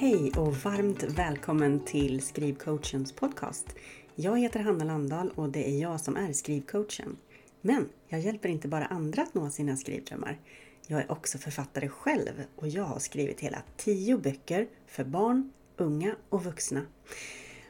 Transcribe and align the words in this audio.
Hej 0.00 0.32
och 0.36 0.56
varmt 0.56 1.02
välkommen 1.02 1.84
till 1.84 2.22
Skrivcoachens 2.22 3.12
podcast. 3.12 3.66
Jag 4.14 4.38
heter 4.38 4.60
Hanna 4.60 4.84
Landahl 4.84 5.30
och 5.34 5.48
det 5.48 5.68
är 5.70 5.80
jag 5.80 6.00
som 6.00 6.16
är 6.16 6.32
skrivcoachen. 6.32 7.16
Men 7.60 7.88
jag 8.08 8.20
hjälper 8.20 8.48
inte 8.48 8.68
bara 8.68 8.86
andra 8.86 9.22
att 9.22 9.34
nå 9.34 9.50
sina 9.50 9.76
skrivdrömmar. 9.76 10.38
Jag 10.86 11.00
är 11.00 11.12
också 11.12 11.38
författare 11.38 11.88
själv 11.88 12.44
och 12.56 12.68
jag 12.68 12.84
har 12.84 12.98
skrivit 12.98 13.40
hela 13.40 13.62
tio 13.76 14.18
böcker 14.18 14.66
för 14.86 15.04
barn, 15.04 15.52
unga 15.76 16.16
och 16.28 16.44
vuxna. 16.44 16.82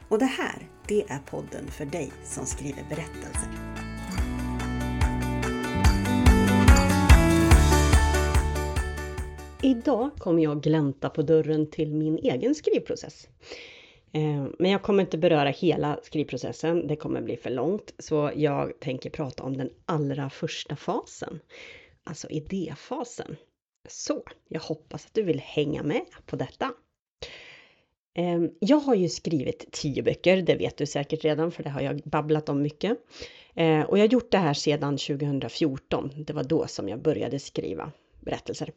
Och 0.09 0.19
det 0.19 0.25
här, 0.25 0.67
det 0.87 1.03
är 1.07 1.19
podden 1.19 1.67
för 1.67 1.85
dig 1.85 2.11
som 2.23 2.45
skriver 2.45 2.85
berättelser. 2.89 3.78
Idag 9.63 10.09
kommer 10.17 10.43
jag 10.43 10.61
glänta 10.61 11.09
på 11.09 11.21
dörren 11.21 11.69
till 11.69 11.93
min 11.93 12.17
egen 12.17 12.55
skrivprocess. 12.55 13.27
Eh, 14.11 14.45
men 14.59 14.71
jag 14.71 14.81
kommer 14.81 15.03
inte 15.03 15.17
beröra 15.17 15.49
hela 15.49 15.99
skrivprocessen, 16.03 16.87
det 16.87 16.95
kommer 16.95 17.21
bli 17.21 17.37
för 17.37 17.49
långt, 17.49 17.93
så 17.99 18.31
jag 18.35 18.79
tänker 18.79 19.09
prata 19.09 19.43
om 19.43 19.57
den 19.57 19.69
allra 19.85 20.29
första 20.29 20.75
fasen, 20.75 21.39
alltså 22.03 22.29
idéfasen. 22.29 23.35
Så 23.89 24.23
jag 24.47 24.61
hoppas 24.61 25.05
att 25.05 25.13
du 25.13 25.23
vill 25.23 25.39
hänga 25.39 25.83
med 25.83 26.05
på 26.25 26.35
detta. 26.35 26.71
Eh, 28.17 28.41
jag 28.59 28.77
har 28.77 28.95
ju 28.95 29.09
skrivit 29.09 29.71
tio 29.71 30.03
böcker, 30.03 30.41
det 30.41 30.55
vet 30.55 30.77
du 30.77 30.85
säkert 30.85 31.23
redan 31.23 31.51
för 31.51 31.63
det 31.63 31.69
har 31.69 31.81
jag 31.81 32.01
babblat 32.03 32.49
om 32.49 32.61
mycket. 32.61 32.97
Eh, 33.55 33.81
och 33.81 33.97
jag 33.97 34.03
har 34.03 34.13
gjort 34.13 34.31
det 34.31 34.37
här 34.37 34.53
sedan 34.53 34.97
2014, 34.97 36.11
det 36.15 36.33
var 36.33 36.43
då 36.43 36.67
som 36.67 36.89
jag 36.89 37.01
började 37.01 37.39
skriva 37.39 37.91
berättelser. 38.19 38.71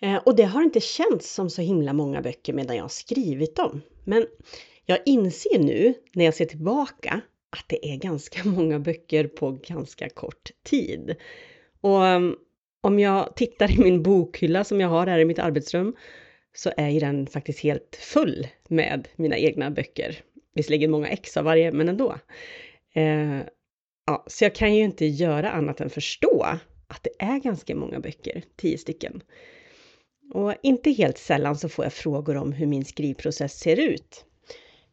Eh, 0.00 0.16
och 0.16 0.36
det 0.36 0.44
har 0.44 0.62
inte 0.62 0.80
känts 0.80 1.34
som 1.34 1.50
så 1.50 1.62
himla 1.62 1.92
många 1.92 2.22
böcker 2.22 2.52
medan 2.52 2.76
jag 2.76 2.84
har 2.84 2.88
skrivit 2.88 3.56
dem. 3.56 3.82
Men 4.04 4.26
jag 4.86 4.98
inser 5.04 5.58
nu 5.58 5.94
när 6.12 6.24
jag 6.24 6.34
ser 6.34 6.44
tillbaka 6.44 7.20
att 7.50 7.64
det 7.68 7.92
är 7.92 7.96
ganska 7.96 8.44
många 8.48 8.78
böcker 8.78 9.26
på 9.26 9.50
ganska 9.50 10.08
kort 10.08 10.50
tid. 10.62 11.16
Och 11.80 12.06
ehm, 12.06 12.36
om 12.80 12.98
jag 12.98 13.36
tittar 13.36 13.72
i 13.72 13.78
min 13.78 14.02
bokhylla 14.02 14.64
som 14.64 14.80
jag 14.80 14.88
har 14.88 15.06
här 15.06 15.18
i 15.18 15.24
mitt 15.24 15.38
arbetsrum 15.38 15.96
så 16.54 16.72
är 16.76 16.88
ju 16.88 17.00
den 17.00 17.26
faktiskt 17.26 17.60
helt 17.60 17.96
full 18.00 18.46
med 18.68 19.08
mina 19.16 19.38
egna 19.38 19.70
böcker. 19.70 20.22
Visserligen 20.54 20.90
många 20.90 21.08
ex 21.08 21.36
av 21.36 21.44
varje, 21.44 21.72
men 21.72 21.88
ändå. 21.88 22.18
Eh, 22.94 23.40
ja, 24.06 24.24
så 24.26 24.44
jag 24.44 24.54
kan 24.54 24.74
ju 24.74 24.84
inte 24.84 25.06
göra 25.06 25.50
annat 25.50 25.80
än 25.80 25.90
förstå 25.90 26.46
att 26.86 27.02
det 27.02 27.24
är 27.24 27.38
ganska 27.38 27.74
många 27.74 28.00
böcker, 28.00 28.42
tio 28.56 28.78
stycken. 28.78 29.22
Och 30.34 30.54
inte 30.62 30.90
helt 30.90 31.18
sällan 31.18 31.56
så 31.56 31.68
får 31.68 31.84
jag 31.84 31.92
frågor 31.92 32.36
om 32.36 32.52
hur 32.52 32.66
min 32.66 32.84
skrivprocess 32.84 33.58
ser 33.58 33.80
ut. 33.80 34.24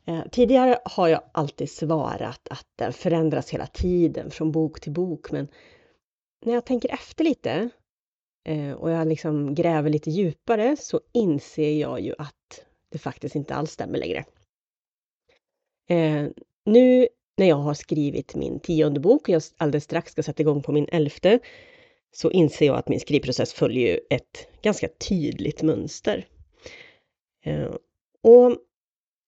Eh, 0.05 0.21
tidigare 0.31 0.79
har 0.85 1.07
jag 1.07 1.21
alltid 1.31 1.69
svarat 1.69 2.47
att 2.49 2.67
den 2.75 2.93
förändras 2.93 3.49
hela 3.49 3.67
tiden 3.67 4.31
från 4.31 4.51
bok 4.51 4.79
till 4.79 4.91
bok, 4.91 5.31
men 5.31 5.47
när 6.45 6.53
jag 6.53 6.65
tänker 6.65 6.93
efter 6.93 7.23
lite 7.23 7.69
eh, 8.45 8.71
och 8.71 8.91
jag 8.91 9.07
liksom 9.07 9.55
gräver 9.55 9.89
lite 9.89 10.11
djupare 10.11 10.77
så 10.79 11.01
inser 11.13 11.79
jag 11.79 12.01
ju 12.01 12.13
att 12.17 12.65
det 12.89 12.97
faktiskt 12.97 13.35
inte 13.35 13.55
alls 13.55 13.71
stämmer 13.71 13.99
längre. 13.99 14.25
Eh, 15.89 16.27
nu 16.65 17.07
när 17.37 17.47
jag 17.47 17.55
har 17.55 17.73
skrivit 17.73 18.35
min 18.35 18.59
tionde 18.59 18.99
bok 18.99 19.21
och 19.21 19.29
jag 19.29 19.41
alldeles 19.57 19.83
strax 19.83 20.11
ska 20.11 20.23
sätta 20.23 20.41
igång 20.41 20.61
på 20.61 20.71
min 20.71 20.87
elfte 20.91 21.39
så 22.13 22.31
inser 22.31 22.65
jag 22.65 22.75
att 22.75 22.89
min 22.89 22.99
skrivprocess 22.99 23.53
följer 23.53 23.99
ett 24.09 24.47
ganska 24.61 24.87
tydligt 24.87 25.61
mönster. 25.61 26.25
Eh, 27.45 27.75
och 28.21 28.57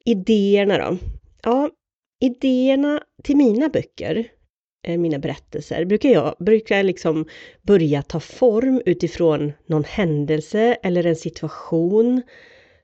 idéerna 0.06 0.78
då? 0.78 0.98
Ja, 1.44 1.70
idéerna 2.20 3.02
till 3.24 3.38
mina 3.38 3.70
böcker, 3.70 4.28
eh, 4.88 4.98
mina 4.98 5.20
berättelser, 5.20 5.86
brukar 5.86 6.10
jag 6.10 6.36
brukar 6.40 6.84
liksom 6.84 7.26
börja 7.62 8.02
ta 8.02 8.20
form 8.20 8.82
utifrån 8.86 9.54
någon 9.66 9.84
händelse 9.84 10.78
eller 10.84 11.06
en 11.06 11.16
situation 11.16 12.22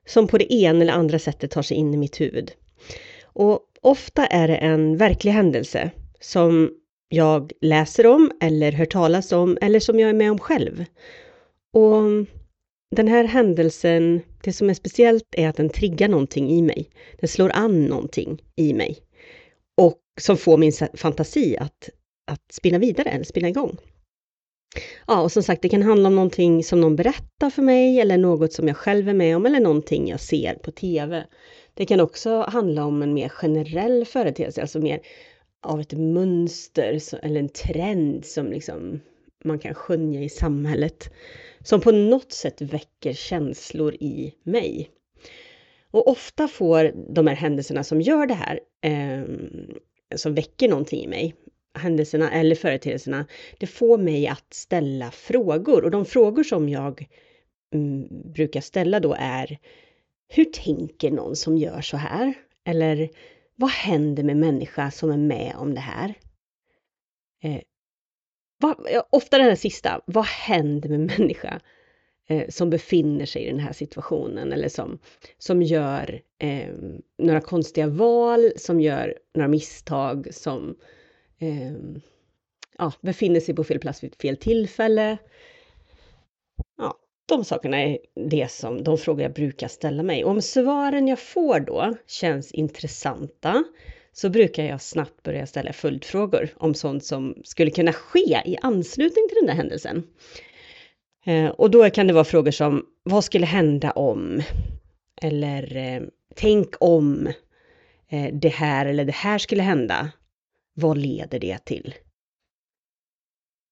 som 0.06 0.26
på 0.26 0.38
det 0.38 0.54
ena 0.54 0.80
eller 0.80 0.92
andra 0.92 1.18
sättet 1.18 1.50
tar 1.50 1.62
sig 1.62 1.76
in 1.76 1.94
i 1.94 1.96
mitt 1.96 2.20
huvud. 2.20 2.52
Och 3.22 3.60
ofta 3.80 4.26
är 4.26 4.48
det 4.48 4.56
en 4.56 4.96
verklig 4.96 5.32
händelse 5.32 5.90
som 6.20 6.70
jag 7.12 7.52
läser 7.60 8.06
om 8.06 8.32
eller 8.40 8.72
hör 8.72 8.84
talas 8.84 9.32
om 9.32 9.58
eller 9.60 9.80
som 9.80 10.00
jag 10.00 10.10
är 10.10 10.14
med 10.14 10.30
om 10.30 10.38
själv. 10.38 10.84
Och 11.72 12.02
den 12.96 13.08
här 13.08 13.24
händelsen, 13.24 14.20
det 14.42 14.52
som 14.52 14.70
är 14.70 14.74
speciellt 14.74 15.26
är 15.32 15.48
att 15.48 15.56
den 15.56 15.68
triggar 15.68 16.08
någonting 16.08 16.50
i 16.50 16.62
mig. 16.62 16.90
Den 17.20 17.28
slår 17.28 17.50
an 17.54 17.84
någonting 17.84 18.42
i 18.56 18.74
mig. 18.74 18.98
Och 19.80 19.98
som 20.20 20.36
får 20.36 20.58
min 20.58 20.72
fantasi 20.94 21.56
att, 21.56 21.90
att 22.30 22.52
spinna 22.52 22.78
vidare 22.78 23.08
eller 23.08 23.24
spinna 23.24 23.48
igång. 23.48 23.76
Ja, 25.06 25.20
och 25.20 25.32
som 25.32 25.42
sagt, 25.42 25.62
det 25.62 25.68
kan 25.68 25.82
handla 25.82 26.08
om 26.08 26.14
någonting 26.14 26.64
som 26.64 26.80
någon 26.80 26.96
berättar 26.96 27.50
för 27.50 27.62
mig 27.62 28.00
eller 28.00 28.18
något 28.18 28.52
som 28.52 28.68
jag 28.68 28.76
själv 28.76 29.08
är 29.08 29.14
med 29.14 29.36
om 29.36 29.46
eller 29.46 29.60
någonting 29.60 30.08
jag 30.08 30.20
ser 30.20 30.54
på 30.54 30.70
TV. 30.70 31.24
Det 31.74 31.86
kan 31.86 32.00
också 32.00 32.40
handla 32.40 32.84
om 32.84 33.02
en 33.02 33.14
mer 33.14 33.28
generell 33.28 34.04
företeelse, 34.04 34.60
alltså 34.60 34.78
mer 34.78 35.00
av 35.62 35.80
ett 35.80 35.92
mönster 35.92 37.00
eller 37.22 37.40
en 37.40 37.48
trend 37.48 38.24
som 38.24 38.46
liksom 38.46 39.00
man 39.44 39.58
kan 39.58 39.74
skönja 39.74 40.20
i 40.20 40.28
samhället. 40.28 41.12
Som 41.64 41.80
på 41.80 41.92
något 41.92 42.32
sätt 42.32 42.60
väcker 42.60 43.12
känslor 43.12 43.94
i 43.94 44.34
mig. 44.42 44.90
Och 45.90 46.08
ofta 46.08 46.48
får 46.48 46.92
de 47.14 47.26
här 47.26 47.34
händelserna 47.34 47.84
som 47.84 48.00
gör 48.00 48.26
det 48.26 48.34
här, 48.34 48.60
eh, 48.80 49.24
som 50.16 50.34
väcker 50.34 50.68
någonting 50.68 51.04
i 51.04 51.06
mig, 51.06 51.34
händelserna 51.74 52.32
eller 52.32 52.54
företeelserna, 52.54 53.26
det 53.58 53.66
får 53.66 53.98
mig 53.98 54.26
att 54.26 54.54
ställa 54.54 55.10
frågor. 55.10 55.84
Och 55.84 55.90
de 55.90 56.04
frågor 56.04 56.42
som 56.42 56.68
jag 56.68 57.08
mm, 57.74 58.08
brukar 58.32 58.60
ställa 58.60 59.00
då 59.00 59.16
är, 59.18 59.58
hur 60.28 60.44
tänker 60.44 61.10
någon 61.10 61.36
som 61.36 61.56
gör 61.56 61.80
så 61.80 61.96
här? 61.96 62.34
Eller 62.64 63.08
vad 63.54 63.70
händer 63.70 64.22
med 64.22 64.36
människa 64.36 64.90
som 64.90 65.10
är 65.10 65.16
med 65.16 65.54
om 65.56 65.74
det 65.74 65.80
här? 65.80 66.14
Eh, 67.42 67.60
vad, 68.58 68.86
ofta 69.10 69.38
den 69.38 69.46
här 69.46 69.56
sista, 69.56 70.00
vad 70.06 70.24
händer 70.24 70.88
med 70.88 71.00
människa 71.00 71.60
eh, 72.28 72.48
som 72.48 72.70
befinner 72.70 73.26
sig 73.26 73.42
i 73.42 73.50
den 73.50 73.60
här 73.60 73.72
situationen 73.72 74.52
eller 74.52 74.68
som, 74.68 74.98
som 75.38 75.62
gör 75.62 76.20
eh, 76.38 76.74
några 77.18 77.40
konstiga 77.40 77.86
val, 77.86 78.52
som 78.56 78.80
gör 78.80 79.18
några 79.34 79.48
misstag, 79.48 80.28
som 80.34 80.76
eh, 81.38 81.72
ja, 82.78 82.92
befinner 83.00 83.40
sig 83.40 83.54
på 83.54 83.64
fel 83.64 83.78
plats 83.78 84.04
vid 84.04 84.14
fel 84.14 84.36
tillfälle. 84.36 85.18
De 87.32 87.44
sakerna 87.44 87.82
är 87.82 87.98
det 88.14 88.50
som, 88.50 88.84
de 88.84 88.98
frågor 88.98 89.22
jag 89.22 89.32
brukar 89.32 89.68
ställa 89.68 90.02
mig. 90.02 90.24
Och 90.24 90.30
om 90.30 90.42
svaren 90.42 91.08
jag 91.08 91.18
får 91.18 91.60
då 91.60 91.96
känns 92.06 92.52
intressanta 92.52 93.64
så 94.12 94.30
brukar 94.30 94.64
jag 94.64 94.80
snabbt 94.82 95.22
börja 95.22 95.46
ställa 95.46 95.72
följdfrågor 95.72 96.48
om 96.56 96.74
sånt 96.74 97.04
som 97.04 97.34
skulle 97.44 97.70
kunna 97.70 97.92
ske 97.92 98.42
i 98.44 98.56
anslutning 98.62 99.28
till 99.28 99.36
den 99.40 99.46
där 99.46 99.54
händelsen. 99.54 100.02
Eh, 101.26 101.46
och 101.46 101.70
då 101.70 101.90
kan 101.90 102.06
det 102.06 102.12
vara 102.12 102.24
frågor 102.24 102.50
som, 102.50 102.86
vad 103.02 103.24
skulle 103.24 103.46
hända 103.46 103.90
om? 103.90 104.42
Eller, 105.22 105.76
eh, 105.76 106.02
tänk 106.34 106.74
om 106.80 107.26
eh, 108.08 108.34
det 108.34 108.52
här 108.52 108.86
eller 108.86 109.04
det 109.04 109.14
här 109.14 109.38
skulle 109.38 109.62
hända. 109.62 110.10
Vad 110.74 110.98
leder 110.98 111.38
det 111.38 111.64
till? 111.64 111.94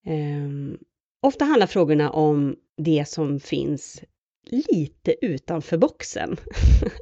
Ehm, 0.06 0.78
ofta 1.22 1.44
handlar 1.44 1.66
frågorna 1.66 2.10
om 2.10 2.56
det 2.82 3.08
som 3.08 3.40
finns 3.40 4.02
lite 4.46 5.26
utanför 5.26 5.76
boxen. 5.76 6.36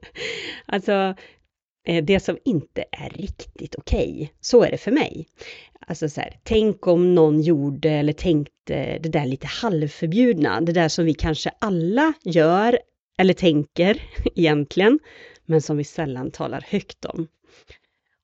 alltså 0.66 1.14
eh, 1.86 2.04
det 2.04 2.20
som 2.20 2.38
inte 2.44 2.84
är 2.92 3.10
riktigt 3.10 3.74
okej. 3.74 4.12
Okay. 4.12 4.28
Så 4.40 4.62
är 4.62 4.70
det 4.70 4.78
för 4.78 4.92
mig. 4.92 5.26
Alltså 5.80 6.08
så 6.08 6.20
här, 6.20 6.40
tänk 6.42 6.86
om 6.86 7.14
någon 7.14 7.40
gjorde 7.40 7.90
eller 7.90 8.12
tänkte 8.12 8.98
det 8.98 9.08
där 9.08 9.26
lite 9.26 9.46
halvförbjudna, 9.46 10.60
det 10.60 10.72
där 10.72 10.88
som 10.88 11.04
vi 11.04 11.14
kanske 11.14 11.50
alla 11.58 12.12
gör 12.24 12.78
eller 13.18 13.34
tänker 13.34 14.02
egentligen, 14.34 14.98
men 15.46 15.62
som 15.62 15.76
vi 15.76 15.84
sällan 15.84 16.30
talar 16.30 16.64
högt 16.68 17.04
om. 17.04 17.28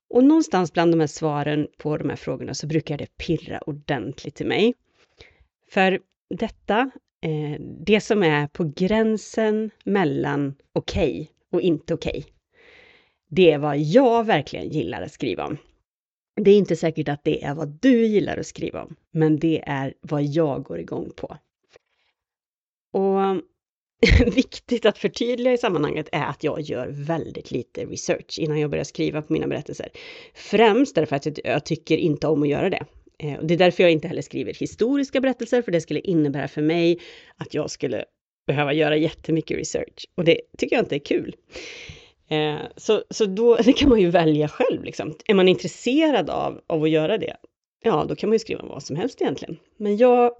Och 0.09 0.23
någonstans 0.23 0.73
bland 0.73 0.93
de 0.93 0.99
här 0.99 1.07
svaren 1.07 1.67
på 1.77 1.97
de 1.97 2.09
här 2.09 2.15
frågorna 2.15 2.53
så 2.53 2.67
brukar 2.67 2.97
det 2.97 3.17
pirra 3.17 3.59
ordentligt 3.59 4.41
i 4.41 4.45
mig. 4.45 4.73
För 5.71 5.99
detta 6.29 6.91
eh, 7.25 7.59
det 7.59 8.01
som 8.01 8.23
är 8.23 8.47
på 8.47 8.73
gränsen 8.75 9.71
mellan 9.83 10.55
okej 10.73 11.11
okay 11.11 11.27
och 11.51 11.61
inte 11.61 11.93
okej. 11.93 12.19
Okay. 12.19 12.31
Det 13.29 13.51
är 13.51 13.57
vad 13.57 13.77
jag 13.77 14.25
verkligen 14.25 14.69
gillar 14.69 15.01
att 15.01 15.11
skriva 15.11 15.45
om. 15.45 15.57
Det 16.41 16.51
är 16.51 16.57
inte 16.57 16.75
säkert 16.75 17.09
att 17.09 17.23
det 17.23 17.43
är 17.43 17.55
vad 17.55 17.77
du 17.81 18.05
gillar 18.05 18.37
att 18.37 18.45
skriva 18.45 18.83
om, 18.83 18.95
men 19.11 19.39
det 19.39 19.63
är 19.65 19.93
vad 20.01 20.23
jag 20.23 20.63
går 20.63 20.79
igång 20.79 21.11
på. 21.15 21.37
Och 22.93 23.41
viktigt 24.35 24.85
att 24.85 24.97
förtydliga 24.97 25.53
i 25.53 25.57
sammanhanget 25.57 26.09
är 26.11 26.25
att 26.25 26.43
jag 26.43 26.61
gör 26.61 26.87
väldigt 26.87 27.51
lite 27.51 27.85
research 27.85 28.39
innan 28.39 28.59
jag 28.59 28.69
börjar 28.69 28.83
skriva 28.83 29.21
på 29.21 29.33
mina 29.33 29.47
berättelser. 29.47 29.89
Främst 30.33 30.95
därför 30.95 31.15
att 31.15 31.37
jag 31.43 31.65
tycker 31.65 31.97
inte 31.97 32.27
om 32.27 32.43
att 32.43 32.49
göra 32.49 32.69
det. 32.69 32.85
Eh, 33.19 33.39
och 33.39 33.45
det 33.45 33.53
är 33.53 33.57
därför 33.57 33.83
jag 33.83 33.91
inte 33.91 34.07
heller 34.07 34.21
skriver 34.21 34.53
historiska 34.53 35.21
berättelser, 35.21 35.61
för 35.61 35.71
det 35.71 35.81
skulle 35.81 35.99
innebära 35.99 36.47
för 36.47 36.61
mig 36.61 36.99
att 37.37 37.53
jag 37.53 37.71
skulle 37.71 38.05
behöva 38.47 38.73
göra 38.73 38.97
jättemycket 38.97 39.57
research. 39.57 40.05
Och 40.15 40.25
det 40.25 40.41
tycker 40.57 40.75
jag 40.75 40.83
inte 40.83 40.95
är 40.95 40.99
kul. 40.99 41.35
Eh, 42.27 42.59
så, 42.77 43.03
så 43.09 43.25
då 43.25 43.55
det 43.65 43.73
kan 43.73 43.89
man 43.89 43.99
ju 43.99 44.09
välja 44.09 44.47
själv. 44.47 44.83
Liksom. 44.83 45.15
Är 45.25 45.33
man 45.33 45.47
intresserad 45.47 46.29
av, 46.29 46.61
av 46.67 46.83
att 46.83 46.89
göra 46.89 47.17
det, 47.17 47.37
ja 47.83 48.05
då 48.09 48.15
kan 48.15 48.29
man 48.29 48.35
ju 48.35 48.39
skriva 48.39 48.63
vad 48.63 48.83
som 48.83 48.95
helst 48.95 49.21
egentligen. 49.21 49.57
Men 49.77 49.97
jag 49.97 50.31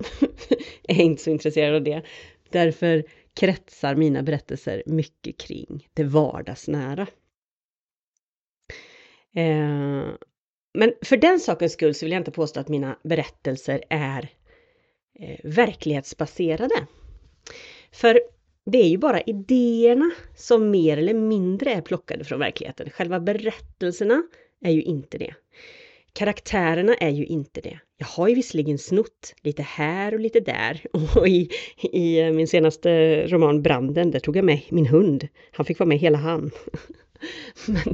är 0.88 1.02
inte 1.02 1.24
så 1.24 1.30
intresserad 1.30 1.76
av 1.76 1.84
det. 1.84 2.02
Därför 2.50 3.04
kretsar 3.40 3.96
mina 3.96 4.24
berättelser 4.24 4.84
mycket 4.86 5.38
kring 5.38 5.88
det 5.94 6.04
vardagsnära. 6.04 7.08
Eh, 9.36 10.04
men 10.76 10.94
för 11.02 11.18
den 11.18 11.40
sakens 11.40 11.74
skull 11.74 11.94
så 11.94 12.06
vill 12.06 12.12
jag 12.12 12.20
inte 12.20 12.32
påstå 12.32 12.60
att 12.60 12.70
mina 12.70 13.00
berättelser 13.04 13.84
är 13.90 14.30
eh, 15.20 15.40
verklighetsbaserade. 15.44 16.76
För 17.92 18.20
det 18.66 18.78
är 18.78 18.88
ju 18.88 18.98
bara 18.98 19.22
idéerna 19.22 20.12
som 20.36 20.72
mer 20.72 20.98
eller 20.98 21.14
mindre 21.14 21.74
är 21.74 21.82
plockade 21.82 22.24
från 22.24 22.40
verkligheten. 22.40 22.90
Själva 22.90 23.20
berättelserna 23.20 24.24
är 24.62 24.72
ju 24.72 24.82
inte 24.82 25.18
det. 25.18 25.34
Karaktärerna 26.14 26.96
är 26.96 27.10
ju 27.10 27.26
inte 27.26 27.62
det. 27.62 27.80
Jag 27.98 28.08
har 28.08 28.28
ju 28.28 28.36
visserligen 28.36 28.78
snott 28.78 29.36
lite 29.42 29.62
här 29.62 30.14
och 30.14 30.20
lite 30.20 30.40
där. 30.40 30.86
Och 31.18 31.28
i, 31.28 31.50
i 31.82 32.20
eh, 32.20 32.32
min 32.32 32.48
senaste 32.48 33.22
roman 33.28 33.62
Branden, 33.62 34.12
där 34.12 34.20
tog 34.20 34.38
jag 34.38 34.46
med 34.46 34.62
min 34.70 34.88
hund. 34.88 35.28
Han 35.52 35.66
fick 35.66 35.80
vara 35.80 35.88
med 35.88 36.00
hela 36.00 36.18
han. 36.18 36.52
Men, 37.68 37.94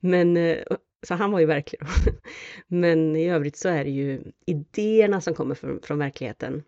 men 0.00 0.36
eh, 0.36 0.58
så 1.06 1.14
han 1.14 1.32
var 1.32 1.40
ju 1.40 1.46
verklig. 1.46 1.80
Men 2.66 3.16
i 3.16 3.30
övrigt 3.30 3.56
så 3.56 3.68
är 3.68 3.84
det 3.84 3.90
ju 3.90 4.22
idéerna 4.46 5.20
som 5.20 5.34
kommer 5.34 5.54
från, 5.54 5.80
från 5.82 5.98
verkligheten. 5.98 6.62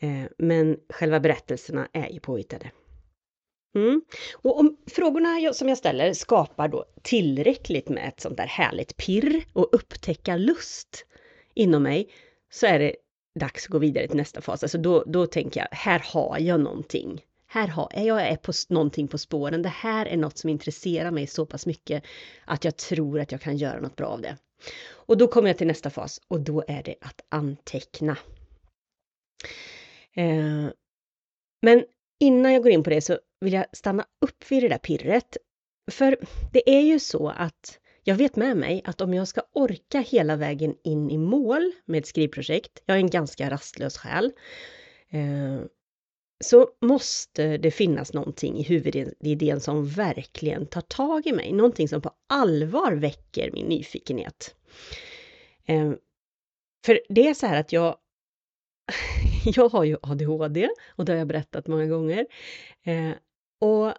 Eh, 0.00 0.24
men 0.38 0.76
själva 0.88 1.20
berättelserna 1.20 1.88
är 1.92 2.08
ju 2.08 2.20
påhittade. 2.20 2.70
Mm. 3.74 4.02
Och 4.34 4.60
om 4.60 4.76
frågorna 4.90 5.52
som 5.52 5.68
jag 5.68 5.78
ställer 5.78 6.12
skapar 6.12 6.68
då 6.68 6.84
tillräckligt 7.02 7.88
med 7.88 8.08
ett 8.08 8.20
sånt 8.20 8.36
där 8.36 8.46
härligt 8.46 8.96
pirr 8.96 9.44
och 9.52 9.68
upptäcka 9.72 10.36
lust 10.36 11.06
inom 11.54 11.82
mig, 11.82 12.08
så 12.50 12.66
är 12.66 12.78
det 12.78 12.96
dags 13.40 13.64
att 13.64 13.70
gå 13.70 13.78
vidare 13.78 14.08
till 14.08 14.16
nästa 14.16 14.40
fas. 14.40 14.62
Alltså 14.62 14.78
då, 14.78 15.04
då 15.06 15.26
tänker 15.26 15.60
jag, 15.60 15.68
här 15.70 16.02
har 16.04 16.38
jag 16.38 16.60
någonting. 16.60 17.24
Här 17.56 17.68
har 17.68 17.90
jag 17.94 18.28
är 18.28 18.36
på 18.36 18.52
någonting 18.68 19.08
på 19.08 19.18
spåren. 19.18 19.62
Det 19.62 19.68
här 19.68 20.06
är 20.06 20.16
något 20.16 20.38
som 20.38 20.50
intresserar 20.50 21.10
mig 21.10 21.26
så 21.26 21.46
pass 21.46 21.66
mycket 21.66 22.04
att 22.44 22.64
jag 22.64 22.76
tror 22.76 23.20
att 23.20 23.32
jag 23.32 23.40
kan 23.40 23.56
göra 23.56 23.80
något 23.80 23.96
bra 23.96 24.06
av 24.06 24.20
det. 24.20 24.36
Och 24.90 25.18
då 25.18 25.28
kommer 25.28 25.48
jag 25.48 25.58
till 25.58 25.66
nästa 25.66 25.90
fas 25.90 26.20
och 26.28 26.40
då 26.40 26.64
är 26.68 26.82
det 26.82 26.94
att 27.00 27.20
anteckna. 27.28 28.18
Eh, 30.14 30.66
men 31.62 31.84
innan 32.20 32.52
jag 32.52 32.62
går 32.62 32.72
in 32.72 32.82
på 32.82 32.90
det 32.90 33.00
så 33.00 33.18
vill 33.40 33.52
jag 33.52 33.66
stanna 33.72 34.04
upp 34.20 34.50
vid 34.50 34.62
det 34.62 34.68
där 34.68 34.78
pirret. 34.78 35.36
För 35.90 36.16
det 36.52 36.70
är 36.70 36.82
ju 36.82 36.98
så 36.98 37.28
att 37.28 37.78
jag 38.02 38.14
vet 38.14 38.36
med 38.36 38.56
mig 38.56 38.82
att 38.84 39.00
om 39.00 39.14
jag 39.14 39.28
ska 39.28 39.42
orka 39.52 40.00
hela 40.00 40.36
vägen 40.36 40.74
in 40.84 41.10
i 41.10 41.18
mål 41.18 41.72
med 41.84 41.98
ett 41.98 42.06
skrivprojekt, 42.06 42.82
jag 42.86 42.96
är 42.96 43.00
en 43.00 43.10
ganska 43.10 43.50
rastlös 43.50 43.98
själ, 43.98 44.32
eh, 45.10 45.60
så 46.44 46.68
måste 46.80 47.56
det 47.56 47.70
finnas 47.70 48.12
någonting 48.12 48.58
i 48.58 48.62
huvudidén 48.62 49.60
som 49.60 49.86
verkligen 49.86 50.66
tar 50.66 50.80
tag 50.80 51.26
i 51.26 51.32
mig, 51.32 51.52
någonting 51.52 51.88
som 51.88 52.02
på 52.02 52.10
allvar 52.26 52.92
väcker 52.92 53.50
min 53.52 53.66
nyfikenhet. 53.66 54.54
Ehm, 55.66 55.96
för 56.84 57.00
det 57.08 57.28
är 57.28 57.34
så 57.34 57.46
här 57.46 57.60
att 57.60 57.72
jag 57.72 57.96
jag 59.44 59.68
har 59.68 59.84
ju 59.84 59.96
ADHD 60.02 60.68
och 60.88 61.04
det 61.04 61.12
har 61.12 61.18
jag 61.18 61.28
berättat 61.28 61.66
många 61.66 61.86
gånger. 61.86 62.26
Ehm, 62.82 63.14
och 63.60 63.92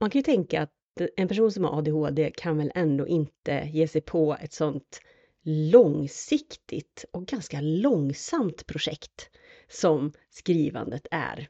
man 0.00 0.10
kan 0.10 0.18
ju 0.18 0.22
tänka 0.22 0.62
att 0.62 0.72
en 1.16 1.28
person 1.28 1.52
som 1.52 1.64
har 1.64 1.78
ADHD 1.78 2.30
kan 2.36 2.58
väl 2.58 2.72
ändå 2.74 3.06
inte 3.06 3.68
ge 3.72 3.88
sig 3.88 4.00
på 4.00 4.36
ett 4.42 4.52
sånt 4.52 5.00
långsiktigt 5.42 7.04
och 7.12 7.26
ganska 7.26 7.60
långsamt 7.60 8.66
projekt 8.66 9.30
som 9.70 10.12
skrivandet 10.30 11.06
är. 11.10 11.48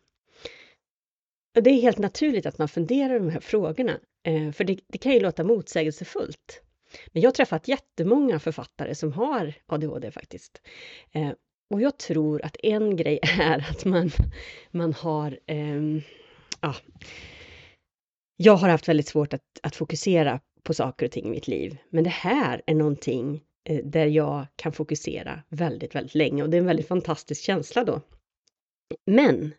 Det 1.53 1.71
är 1.71 1.81
helt 1.81 1.99
naturligt 1.99 2.47
att 2.47 2.59
man 2.59 2.69
funderar 2.69 3.15
över 3.15 3.27
de 3.27 3.33
här 3.33 3.41
frågorna, 3.41 4.01
eh, 4.23 4.53
för 4.53 4.65
det, 4.65 4.81
det 4.89 4.99
kan 4.99 5.13
ju 5.13 5.21
låta 5.21 5.45
motsägelsefullt. 5.45 6.63
Men 7.13 7.23
jag 7.23 7.29
har 7.29 7.35
träffat 7.35 7.69
jättemånga 7.69 8.39
författare 8.39 8.95
som 8.95 9.13
har 9.13 9.55
ADHD 9.67 10.11
faktiskt. 10.11 10.63
Eh, 11.13 11.31
och 11.71 11.83
jag 11.83 11.99
tror 11.99 12.45
att 12.45 12.57
en 12.63 12.97
grej 12.97 13.21
är 13.41 13.67
att 13.71 13.85
man, 13.85 14.11
man 14.71 14.93
har... 14.93 15.39
Eh, 15.47 16.03
ja, 16.61 16.75
jag 18.37 18.57
har 18.57 18.69
haft 18.69 18.89
väldigt 18.89 19.09
svårt 19.09 19.33
att, 19.33 19.43
att 19.63 19.77
fokusera 19.77 20.41
på 20.63 20.75
saker 20.75 21.07
och 21.07 21.13
ting 21.13 21.27
i 21.27 21.31
mitt 21.31 21.49
liv. 21.49 21.77
Men 21.91 22.05
det 22.05 22.11
här 22.11 22.63
är 22.67 22.75
någonting 22.75 23.41
Eh, 23.65 23.85
där 23.85 24.07
jag 24.07 24.47
kan 24.57 24.73
fokusera 24.73 25.43
väldigt, 25.49 25.95
väldigt 25.95 26.15
länge 26.15 26.43
och 26.43 26.51
det 26.51 26.57
är 26.57 26.61
en 26.61 26.67
väldigt 26.67 26.89
fantastisk 26.89 27.43
känsla 27.43 27.85
då. 27.85 28.01
Men 29.07 29.55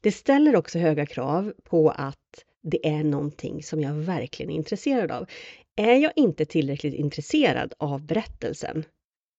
det 0.00 0.12
ställer 0.12 0.56
också 0.56 0.78
höga 0.78 1.06
krav 1.06 1.52
på 1.64 1.90
att 1.90 2.44
det 2.62 2.88
är 2.88 3.04
någonting 3.04 3.62
som 3.62 3.80
jag 3.80 3.94
verkligen 3.94 4.50
är 4.50 4.56
intresserad 4.56 5.10
av. 5.10 5.26
Är 5.76 5.96
jag 5.96 6.12
inte 6.16 6.44
tillräckligt 6.44 6.94
intresserad 6.94 7.74
av 7.78 8.06
berättelsen, 8.06 8.84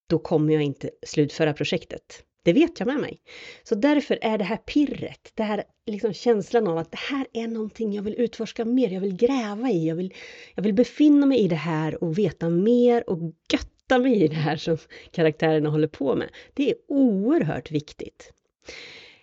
då 0.10 0.20
kommer 0.20 0.54
jag 0.54 0.64
inte 0.64 0.90
slutföra 1.06 1.54
projektet. 1.54 2.24
Det 2.44 2.54
vet 2.54 2.80
jag 2.80 2.88
med 2.88 3.00
mig. 3.00 3.20
Så 3.64 3.76
därför 3.76 4.20
är 4.22 4.38
det 4.38 4.44
här 4.44 4.58
pirret, 4.58 5.32
det 5.36 5.44
här 5.44 5.64
liksom 5.86 6.14
känslan 6.14 6.68
av 6.68 6.78
att 6.78 6.92
det 6.92 7.00
här 7.00 7.28
är 7.34 7.48
någonting 7.48 7.94
jag 7.94 8.04
vill 8.04 8.16
utforska 8.16 8.66
mer, 8.66 8.90
jag 8.90 9.02
vill 9.02 9.16
gräva 9.16 9.70
i, 9.70 9.88
jag 9.88 9.96
vill, 9.96 10.14
jag 10.56 10.64
vill 10.64 10.74
befinna 10.74 11.26
mig 11.26 11.40
i 11.40 11.48
det 11.48 11.56
här 11.56 12.04
och 12.04 12.18
veta 12.18 12.50
mer 12.50 13.10
och 13.10 13.20
gött 13.54 13.74
grotta 13.88 14.03
mig 14.03 14.24
i 14.24 14.27
det 14.27 14.35
här 14.35 14.57
som 14.57 14.77
karaktärerna 15.12 15.69
håller 15.69 15.88
på 15.88 16.15
med. 16.15 16.30
Det 16.53 16.69
är 16.69 16.75
oerhört 16.88 17.71
viktigt. 17.71 18.33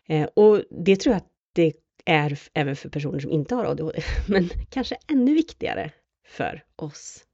Eh, 0.06 0.28
och 0.34 0.62
det 0.70 0.96
tror 0.96 1.12
jag 1.12 1.16
att 1.16 1.30
det 1.52 1.72
är 2.04 2.38
även 2.54 2.76
för 2.76 2.88
personer 2.88 3.20
som 3.20 3.30
inte 3.30 3.54
har 3.54 3.64
ADHD, 3.64 4.02
men 4.28 4.48
kanske 4.70 4.96
ännu 5.08 5.34
viktigare 5.34 5.92
för 6.26 6.64
oss. 6.76 7.24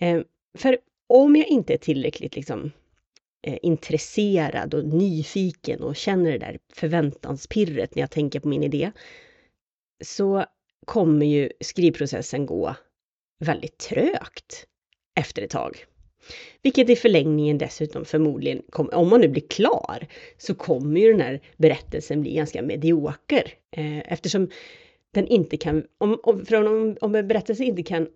Eh, 0.00 0.22
för 0.58 0.78
om 1.08 1.36
jag 1.36 1.46
inte 1.48 1.74
är 1.74 1.78
tillräckligt 1.78 2.36
liksom, 2.36 2.72
eh, 3.42 3.58
intresserad 3.62 4.74
och 4.74 4.84
nyfiken 4.84 5.82
och 5.82 5.96
känner 5.96 6.32
det 6.32 6.38
där 6.38 6.58
förväntanspirret 6.72 7.94
när 7.94 8.02
jag 8.02 8.10
tänker 8.10 8.40
på 8.40 8.48
min 8.48 8.62
idé, 8.62 8.92
så 10.04 10.44
kommer 10.86 11.26
ju 11.26 11.50
skrivprocessen 11.60 12.46
gå 12.46 12.76
väldigt 13.38 13.78
trögt 13.78 14.66
efter 15.14 15.42
ett 15.42 15.50
tag. 15.50 15.86
Vilket 16.62 16.90
i 16.90 16.96
förlängningen 16.96 17.58
dessutom 17.58 18.04
förmodligen, 18.04 18.62
kommer, 18.70 18.94
om 18.94 19.08
man 19.08 19.20
nu 19.20 19.28
blir 19.28 19.48
klar, 19.48 20.06
så 20.38 20.54
kommer 20.54 21.00
ju 21.00 21.10
den 21.10 21.20
här 21.20 21.40
berättelsen 21.56 22.20
bli 22.20 22.34
ganska 22.34 22.62
medioker. 22.62 23.52
Eh, 23.70 24.12
eftersom 24.12 24.50
den 25.10 25.26
inte 25.26 25.56
kan, 25.56 25.84
om, 25.98 26.20
om, 26.22 26.44
om, 26.52 26.96
om 27.00 27.14
en 27.14 27.28
berättelse 27.28 27.64
inte 27.64 27.82
kan 27.82 28.08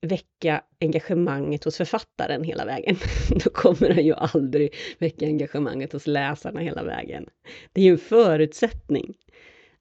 väcka 0.00 0.62
engagemanget 0.80 1.64
hos 1.64 1.76
författaren 1.76 2.44
hela 2.44 2.64
vägen, 2.64 2.96
då 3.44 3.50
kommer 3.50 3.88
den 3.88 4.06
ju 4.06 4.14
aldrig 4.14 4.74
väcka 4.98 5.26
engagemanget 5.26 5.92
hos 5.92 6.06
läsarna 6.06 6.60
hela 6.60 6.82
vägen. 6.82 7.26
Det 7.72 7.80
är 7.80 7.84
ju 7.84 7.92
en 7.92 7.98
förutsättning 7.98 9.14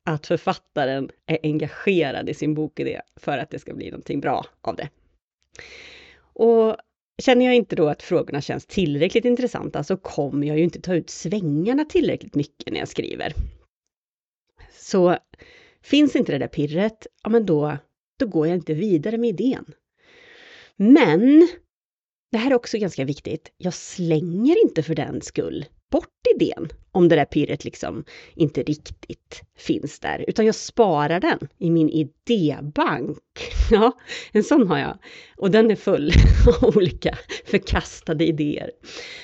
att 0.03 0.27
författaren 0.27 1.09
är 1.25 1.37
engagerad 1.43 2.29
i 2.29 2.33
sin 2.33 2.53
bokidé 2.53 3.01
för 3.15 3.37
att 3.37 3.49
det 3.49 3.59
ska 3.59 3.73
bli 3.73 3.91
någonting 3.91 4.19
bra 4.19 4.45
av 4.61 4.75
det. 4.75 4.89
Och 6.17 6.75
känner 7.21 7.45
jag 7.45 7.55
inte 7.55 7.75
då 7.75 7.89
att 7.89 8.03
frågorna 8.03 8.41
känns 8.41 8.65
tillräckligt 8.65 9.25
intressanta 9.25 9.83
så 9.83 9.97
kommer 9.97 10.47
jag 10.47 10.57
ju 10.57 10.63
inte 10.63 10.81
ta 10.81 10.95
ut 10.95 11.09
svängarna 11.09 11.85
tillräckligt 11.85 12.35
mycket 12.35 12.73
när 12.73 12.79
jag 12.79 12.87
skriver. 12.87 13.33
Så 14.79 15.17
finns 15.81 16.15
inte 16.15 16.31
det 16.31 16.37
där 16.37 16.47
pirret, 16.47 17.07
ja 17.23 17.29
men 17.29 17.45
då, 17.45 17.77
då 18.19 18.27
går 18.27 18.47
jag 18.47 18.57
inte 18.57 18.73
vidare 18.73 19.17
med 19.17 19.29
idén. 19.29 19.65
Men 20.75 21.47
det 22.31 22.37
här 22.37 22.51
är 22.51 22.55
också 22.55 22.77
ganska 22.77 23.05
viktigt. 23.05 23.51
Jag 23.57 23.73
slänger 23.73 24.63
inte 24.63 24.83
för 24.83 24.95
den 24.95 25.21
skull 25.21 25.65
bort 25.93 26.27
idén 26.35 26.67
om 26.91 27.09
det 27.09 27.15
där 27.15 27.25
pirret 27.25 27.65
liksom 27.65 28.03
inte 28.35 28.63
riktigt 28.63 29.41
finns 29.57 29.99
där, 29.99 30.25
utan 30.27 30.45
jag 30.45 30.55
sparar 30.55 31.19
den 31.19 31.39
i 31.57 31.69
min 31.69 31.89
idébank. 31.89 33.17
Ja, 33.71 33.91
en 34.31 34.43
sån 34.43 34.67
har 34.67 34.77
jag. 34.77 34.97
Och 35.37 35.51
den 35.51 35.71
är 35.71 35.75
full 35.75 36.11
av 36.61 36.77
olika 36.77 37.17
förkastade 37.45 38.25
idéer. 38.25 38.71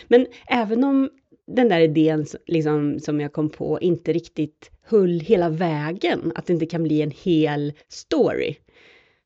Men 0.07 0.27
även 0.47 0.83
om 0.83 1.09
den 1.47 1.69
där 1.69 1.79
idén 1.79 2.25
liksom, 2.47 2.99
som 2.99 3.19
jag 3.19 3.33
kom 3.33 3.49
på 3.49 3.79
inte 3.81 4.13
riktigt 4.13 4.71
höll 4.83 5.19
hela 5.19 5.49
vägen, 5.49 6.31
att 6.35 6.45
det 6.45 6.53
inte 6.53 6.65
kan 6.65 6.83
bli 6.83 7.01
en 7.01 7.11
hel 7.11 7.73
story, 7.88 8.55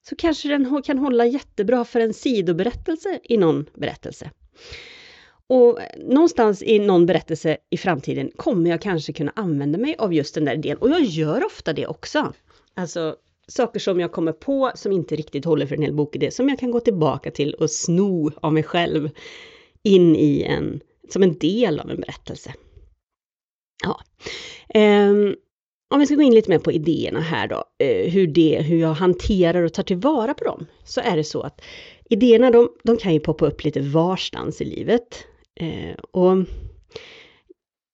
så 0.10 0.16
kanske 0.16 0.50
den 0.50 0.82
kan 0.84 0.98
hålla 0.98 1.26
jättebra 1.26 1.86
för 1.86 2.00
en 2.00 2.14
sidoberättelse 2.14 3.20
i 3.24 3.38
någon 3.38 3.66
berättelse. 3.74 4.32
Och 5.54 5.80
någonstans 5.98 6.64
i 6.64 6.80
någon 6.80 7.06
berättelse 7.06 7.58
i 7.70 7.78
framtiden 7.78 8.32
kommer 8.36 8.70
jag 8.70 8.82
kanske 8.82 9.14
kunna 9.14 9.32
använda 9.36 9.78
mig 9.78 9.96
av 10.00 10.14
just 10.14 10.36
den 10.36 10.46
där 10.46 10.54
idén. 10.54 10.78
Och 10.78 10.90
jag 10.90 11.04
gör 11.04 11.46
ofta 11.46 11.74
det 11.74 11.88
också. 11.88 12.34
Alltså 12.74 13.16
saker 13.48 13.80
som 13.80 14.00
jag 14.00 14.12
kommer 14.12 14.32
på 14.32 14.72
som 14.76 14.92
inte 14.92 15.16
riktigt 15.16 15.46
håller 15.46 15.66
för 15.66 15.76
en 15.76 15.82
hel 15.82 15.94
bokidé, 15.94 16.32
som 16.32 16.50
jag 16.50 16.60
kan 16.60 16.72
gå 16.72 16.80
tillbaka 16.80 17.32
till 17.32 17.54
och 17.54 17.72
sno 17.72 18.32
av 18.36 18.54
mig 18.54 18.64
själv 18.64 19.10
in 19.84 20.16
i 20.16 20.44
en, 20.44 20.82
som 21.10 21.24
en 21.24 21.38
del 21.38 21.80
av 21.80 21.90
en 21.90 22.00
berättelse. 22.00 22.54
Ja. 23.84 24.00
Um, 24.82 25.36
om 25.94 26.00
vi 26.00 26.06
ska 26.06 26.16
gå 26.16 26.22
in 26.22 26.36
lite 26.36 26.50
mer 26.50 26.60
på 26.60 26.72
idéerna 26.72 27.20
här 27.20 27.48
då, 27.48 27.64
eh, 27.80 28.12
hur, 28.12 28.28
det, 28.28 28.62
hur 28.62 28.78
jag 28.78 28.94
hanterar 28.94 29.64
och 29.64 29.74
tar 29.74 29.84
tillvara 29.84 30.34
på 30.34 30.44
dem, 30.44 30.66
så 30.84 31.02
är 31.02 31.18
det 31.18 31.24
så 31.24 31.42
att 31.42 31.62
idéerna 32.10 32.52
de, 32.52 32.70
de 32.84 32.98
kan 32.98 33.14
ju 33.14 33.20
poppa 33.20 33.46
upp 33.48 33.64
lite 33.64 33.80
varstans 33.82 34.62
i 34.62 34.66
livet. 34.66 35.26
Eh, 35.60 35.96
och 36.12 36.38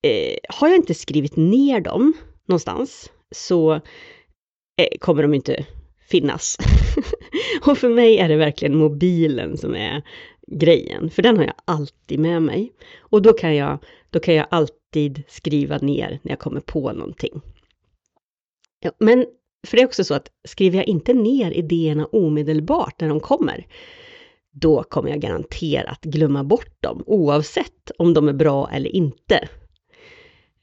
eh, 0.08 0.38
har 0.50 0.68
jag 0.68 0.78
inte 0.78 0.94
skrivit 0.94 1.36
ner 1.36 1.82
dem 1.82 2.14
någonstans 2.46 3.12
så 3.32 3.74
eh, 3.74 4.98
kommer 5.00 5.22
de 5.22 5.34
inte 5.34 5.66
finnas. 6.10 6.58
och 7.66 7.78
för 7.78 7.90
mig 7.90 8.18
är 8.18 8.30
det 8.30 8.36
verkligen 8.36 8.76
mobilen 8.76 9.58
som 9.58 9.76
är 9.76 10.04
grejen, 10.48 11.10
för 11.10 11.22
den 11.22 11.38
har 11.38 11.44
jag 11.44 11.54
alltid 11.66 12.20
med 12.20 12.42
mig. 12.42 12.74
Och 13.00 13.22
då 13.22 13.34
kan 13.34 13.56
jag, 13.56 13.78
då 14.10 14.20
kan 14.20 14.36
jag 14.36 14.48
alltid 14.52 15.24
skriva 15.28 15.78
ner 15.78 16.20
när 16.22 16.32
jag 16.32 16.40
kommer 16.40 16.62
på 16.62 16.92
någonting. 16.92 17.42
Ja, 18.80 18.92
men 19.00 19.26
för 19.68 19.78
det 19.78 19.84
är 19.84 19.88
också 19.88 20.04
så 20.04 20.14
att 20.14 20.32
skriver 20.48 20.78
jag 20.78 20.88
inte 20.88 21.14
ner 21.14 21.52
idéerna 21.52 22.06
omedelbart 22.06 23.02
när 23.02 23.10
de 23.10 23.20
kommer, 23.20 23.68
då 24.60 24.84
kommer 24.84 25.10
jag 25.10 25.20
garanterat 25.20 26.02
glömma 26.02 26.44
bort 26.44 26.82
dem, 26.82 27.04
oavsett 27.06 27.92
om 27.98 28.14
de 28.14 28.28
är 28.28 28.34
bra 28.34 28.70
eller 28.74 28.96
inte. 28.96 29.48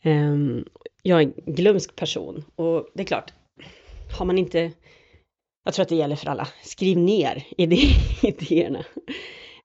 Ehm, 0.03 0.65
jag 1.03 1.23
är 1.23 1.27
en 1.27 1.55
glömsk 1.55 1.97
person 1.97 2.45
och 2.57 2.89
det 2.95 3.03
är 3.03 3.07
klart, 3.07 3.33
har 4.19 4.27
man 4.27 4.39
inte, 4.39 4.73
jag 5.65 5.75
tror 5.75 5.83
att 5.83 5.89
det 5.89 5.97
gäller 5.97 6.17
för 6.17 6.29
alla, 6.29 6.49
skriv 6.63 6.99
ner 6.99 7.47
idé, 7.57 7.79
idéerna. 8.23 8.85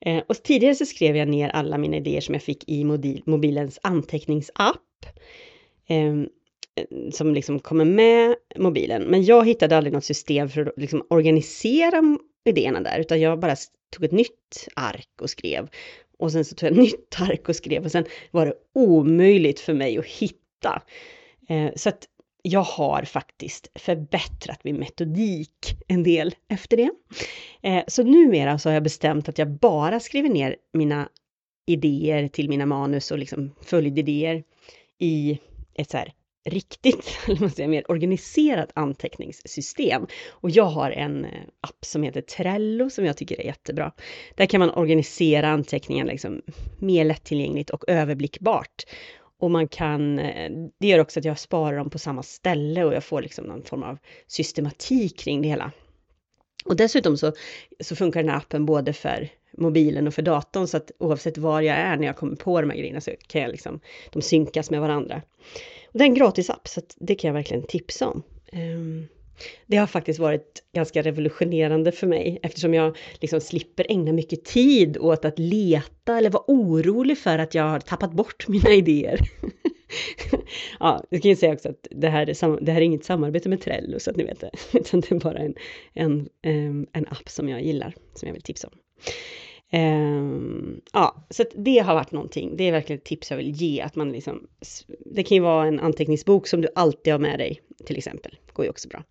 Ehm, 0.02 0.22
och 0.28 0.44
tidigare 0.44 0.76
så 0.76 0.86
skrev 0.86 1.18
jag 1.18 1.28
ner 1.28 1.50
alla 1.50 1.78
mina 1.78 1.98
idéer 1.98 2.22
som 2.22 2.36
jag 2.36 2.44
fick 2.44 2.70
i 2.70 2.84
mobilens 3.26 3.80
anteckningsapp. 3.84 5.06
Ehm, 5.88 6.28
som 7.12 7.34
liksom 7.34 7.60
kommer 7.60 7.86
med 7.86 8.36
mobilen. 8.56 9.04
Men 9.04 9.24
jag 9.24 9.46
hittade 9.48 9.78
aldrig 9.78 9.94
något 9.94 10.04
system 10.04 10.50
för 10.50 10.66
att 10.66 10.78
liksom 10.78 11.06
organisera 11.10 12.18
idéerna 12.46 12.82
där, 12.82 13.00
utan 13.00 13.22
jag 13.22 13.40
bara 13.40 13.56
tog 13.92 14.06
ett 14.06 14.12
nytt 14.12 14.68
ark 14.76 15.22
och 15.22 15.30
skrev. 15.30 15.70
Och 16.20 16.32
sen 16.32 16.46
så 16.46 16.56
tog 16.56 16.70
jag 16.70 16.78
ett 16.78 16.84
nytt 16.84 17.16
ark 17.20 17.50
och 17.50 17.56
skrev 17.56 17.84
och 17.86 17.92
sen 17.92 18.06
var 18.32 18.46
det 18.46 18.54
omöjligt 18.74 19.60
för 19.60 19.74
mig 19.74 19.98
att 19.98 20.06
hitta. 20.06 20.82
Eh, 21.50 21.72
så 21.76 21.90
att 21.90 22.08
jag 22.44 22.64
har 22.64 23.04
faktiskt 23.04 23.68
förbättrat 23.76 24.64
min 24.64 24.76
metodik 24.76 25.76
en 25.88 26.04
del 26.04 26.36
efter 26.48 26.78
det. 26.78 26.90
Eh, 27.62 27.84
så 27.88 28.04
numera 28.04 28.60
så 28.60 28.70
har 28.70 28.74
jag 28.74 28.84
bestämt 28.84 29.30
att 29.30 29.38
jag 29.38 29.50
bara 29.50 30.00
skriver 30.00 30.30
ner 30.30 30.56
mina 30.74 31.10
idéer 31.66 32.28
till 32.28 32.50
mina 32.50 32.66
manus 32.66 33.12
och 33.12 33.18
liksom 33.18 33.52
följdidéer 33.62 34.44
i 34.98 35.40
ett 35.74 35.90
så 35.90 35.98
här 35.98 36.14
riktigt, 36.44 37.18
eller 37.28 37.40
man 37.40 37.50
säger, 37.50 37.70
mer 37.70 37.92
organiserat 37.92 38.70
anteckningssystem. 38.74 40.08
Och 40.30 40.50
jag 40.50 40.66
har 40.66 40.92
en 40.92 41.26
eh, 41.26 41.32
app 41.62 41.86
som 41.86 42.04
heter 42.04 42.22
Trello 42.22 42.90
som 42.90 43.06
jag 43.06 43.18
tycker 43.18 43.42
är 43.42 43.46
jättebra. 43.46 43.92
Där 44.36 44.46
kan 44.46 44.60
man 44.60 44.70
organisera 44.70 45.50
anteckningarna 45.50 46.12
liksom 46.12 46.42
mer 46.80 47.06
lättillgängligt 47.06 47.70
och 47.70 47.84
överblickbart. 47.88 48.86
Och 49.40 49.52
man 49.52 49.68
kan, 49.68 50.20
eh, 50.20 50.52
det 50.80 50.88
gör 50.88 51.00
också 51.00 51.20
att 51.20 51.26
jag 51.26 51.40
sparar 51.40 51.78
dem 51.78 51.90
på 51.90 52.00
samma 52.00 52.24
ställe 52.24 52.84
och 52.84 52.94
jag 52.94 53.04
får 53.04 53.22
liksom 53.22 53.46
någon 53.46 53.64
form 53.64 53.84
av 53.84 53.98
systematik 54.28 55.20
kring 55.20 55.42
det 55.42 55.48
hela. 55.48 55.72
Och 56.66 56.76
dessutom 56.76 57.18
så, 57.18 57.34
så 57.80 57.96
funkar 57.96 58.20
den 58.20 58.30
här 58.30 58.38
appen 58.38 58.66
både 58.66 58.94
för 58.94 59.30
mobilen 59.58 60.08
och 60.08 60.14
för 60.14 60.22
datorn 60.22 60.68
så 60.68 60.78
att 60.78 60.92
oavsett 61.00 61.38
var 61.38 61.62
jag 61.62 61.78
är 61.78 61.98
när 61.98 62.08
jag 62.08 62.16
kommer 62.16 62.36
på 62.36 62.62
de 62.62 62.70
här 62.70 62.78
grejerna 62.78 63.02
så 63.02 63.12
kan 63.28 63.42
jag 63.42 63.52
liksom, 63.52 63.80
de 64.12 64.22
synkas 64.22 64.72
med 64.72 64.82
varandra. 64.82 65.22
Och 65.94 66.00
det 66.00 66.04
är 66.04 66.08
en 66.08 66.14
gratis 66.14 66.50
app 66.50 66.68
så 66.68 66.82
det 66.98 67.16
kan 67.16 67.28
jag 67.28 67.34
verkligen 67.34 67.64
tipsa 67.64 68.08
om. 68.08 68.24
Ehm, 68.52 69.08
det 69.68 69.78
har 69.78 69.88
faktiskt 69.88 70.20
varit 70.20 70.64
ganska 70.74 71.02
revolutionerande 71.02 71.92
för 71.92 72.08
mig 72.08 72.40
eftersom 72.44 72.74
jag 72.74 72.98
liksom 73.20 73.42
slipper 73.42 73.86
ägna 73.90 74.12
mycket 74.14 74.46
tid 74.46 74.98
åt 74.98 75.26
att 75.26 75.40
leta 75.40 76.18
eller 76.18 76.30
vara 76.30 76.44
orolig 76.48 77.18
för 77.18 77.40
att 77.40 77.56
jag 77.56 77.64
har 77.64 77.80
tappat 77.80 78.12
bort 78.12 78.48
mina 78.48 78.72
idéer. 78.72 79.20
ja, 80.80 81.04
jag 81.10 81.22
kan 81.22 81.30
ju 81.30 81.36
säga 81.36 81.54
också 81.54 81.70
att 81.70 81.88
det 81.92 82.10
här, 82.10 82.30
är, 82.30 82.62
det 82.62 82.72
här 82.72 82.82
är 82.82 82.86
inget 82.86 83.06
samarbete 83.06 83.50
med 83.50 83.62
Trello 83.62 84.00
så 84.00 84.10
att 84.10 84.18
ni 84.18 84.24
vet 84.24 84.40
det, 84.40 84.52
utan 84.74 85.02
det 85.02 85.12
är 85.12 85.20
bara 85.20 85.40
en, 85.40 85.56
en, 85.94 86.30
ehm, 86.42 86.88
en 86.94 87.08
app 87.08 87.30
som 87.30 87.50
jag 87.50 87.64
gillar, 87.64 87.94
som 88.14 88.28
jag 88.28 88.34
vill 88.34 88.44
tipsa 88.44 88.68
om. 88.68 88.74
Um, 89.74 90.82
ja, 90.94 91.26
så 91.30 91.44
det 91.56 91.80
har 91.80 91.96
varit 91.96 92.12
någonting. 92.12 92.58
Det 92.58 92.64
är 92.64 92.72
verkligen 92.72 92.98
ett 92.98 93.06
tips 93.06 93.32
jag 93.32 93.38
vill 93.38 93.52
ge. 93.52 93.82
Att 93.82 93.96
man 93.96 94.12
liksom, 94.12 94.48
det 95.06 95.24
kan 95.24 95.36
ju 95.36 95.42
vara 95.42 95.68
en 95.68 95.80
anteckningsbok 95.80 96.48
som 96.48 96.62
du 96.62 96.68
alltid 96.76 97.14
har 97.14 97.20
med 97.20 97.40
dig, 97.40 97.62
till 97.86 97.98
exempel. 97.98 98.38
Det 98.46 98.54
går 98.54 98.66
ju 98.66 98.70
också 98.70 98.88
bra. 98.90 99.04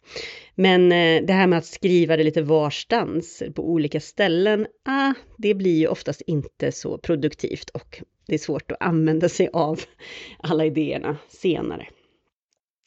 Men 0.54 0.82
uh, 0.82 1.26
det 1.26 1.32
här 1.32 1.46
med 1.46 1.58
att 1.58 1.66
skriva 1.66 2.16
det 2.16 2.24
lite 2.24 2.42
varstans 2.42 3.42
på 3.54 3.70
olika 3.70 4.00
ställen, 4.00 4.66
ah, 4.84 5.12
det 5.38 5.54
blir 5.54 5.78
ju 5.78 5.86
oftast 5.86 6.20
inte 6.20 6.72
så 6.72 6.98
produktivt 6.98 7.70
och 7.70 8.02
det 8.26 8.34
är 8.34 8.38
svårt 8.38 8.72
att 8.72 8.82
använda 8.82 9.28
sig 9.28 9.48
av 9.52 9.80
alla 10.38 10.64
idéerna 10.64 11.16
senare. 11.28 11.86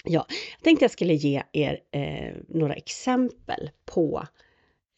Ja, 0.06 0.26
jag 0.58 0.64
tänkte 0.64 0.84
jag 0.84 0.92
skulle 0.92 1.14
ge 1.14 1.44
er 1.52 1.80
eh, 1.92 2.36
några 2.50 2.74
exempel 2.74 3.70
på 3.86 4.24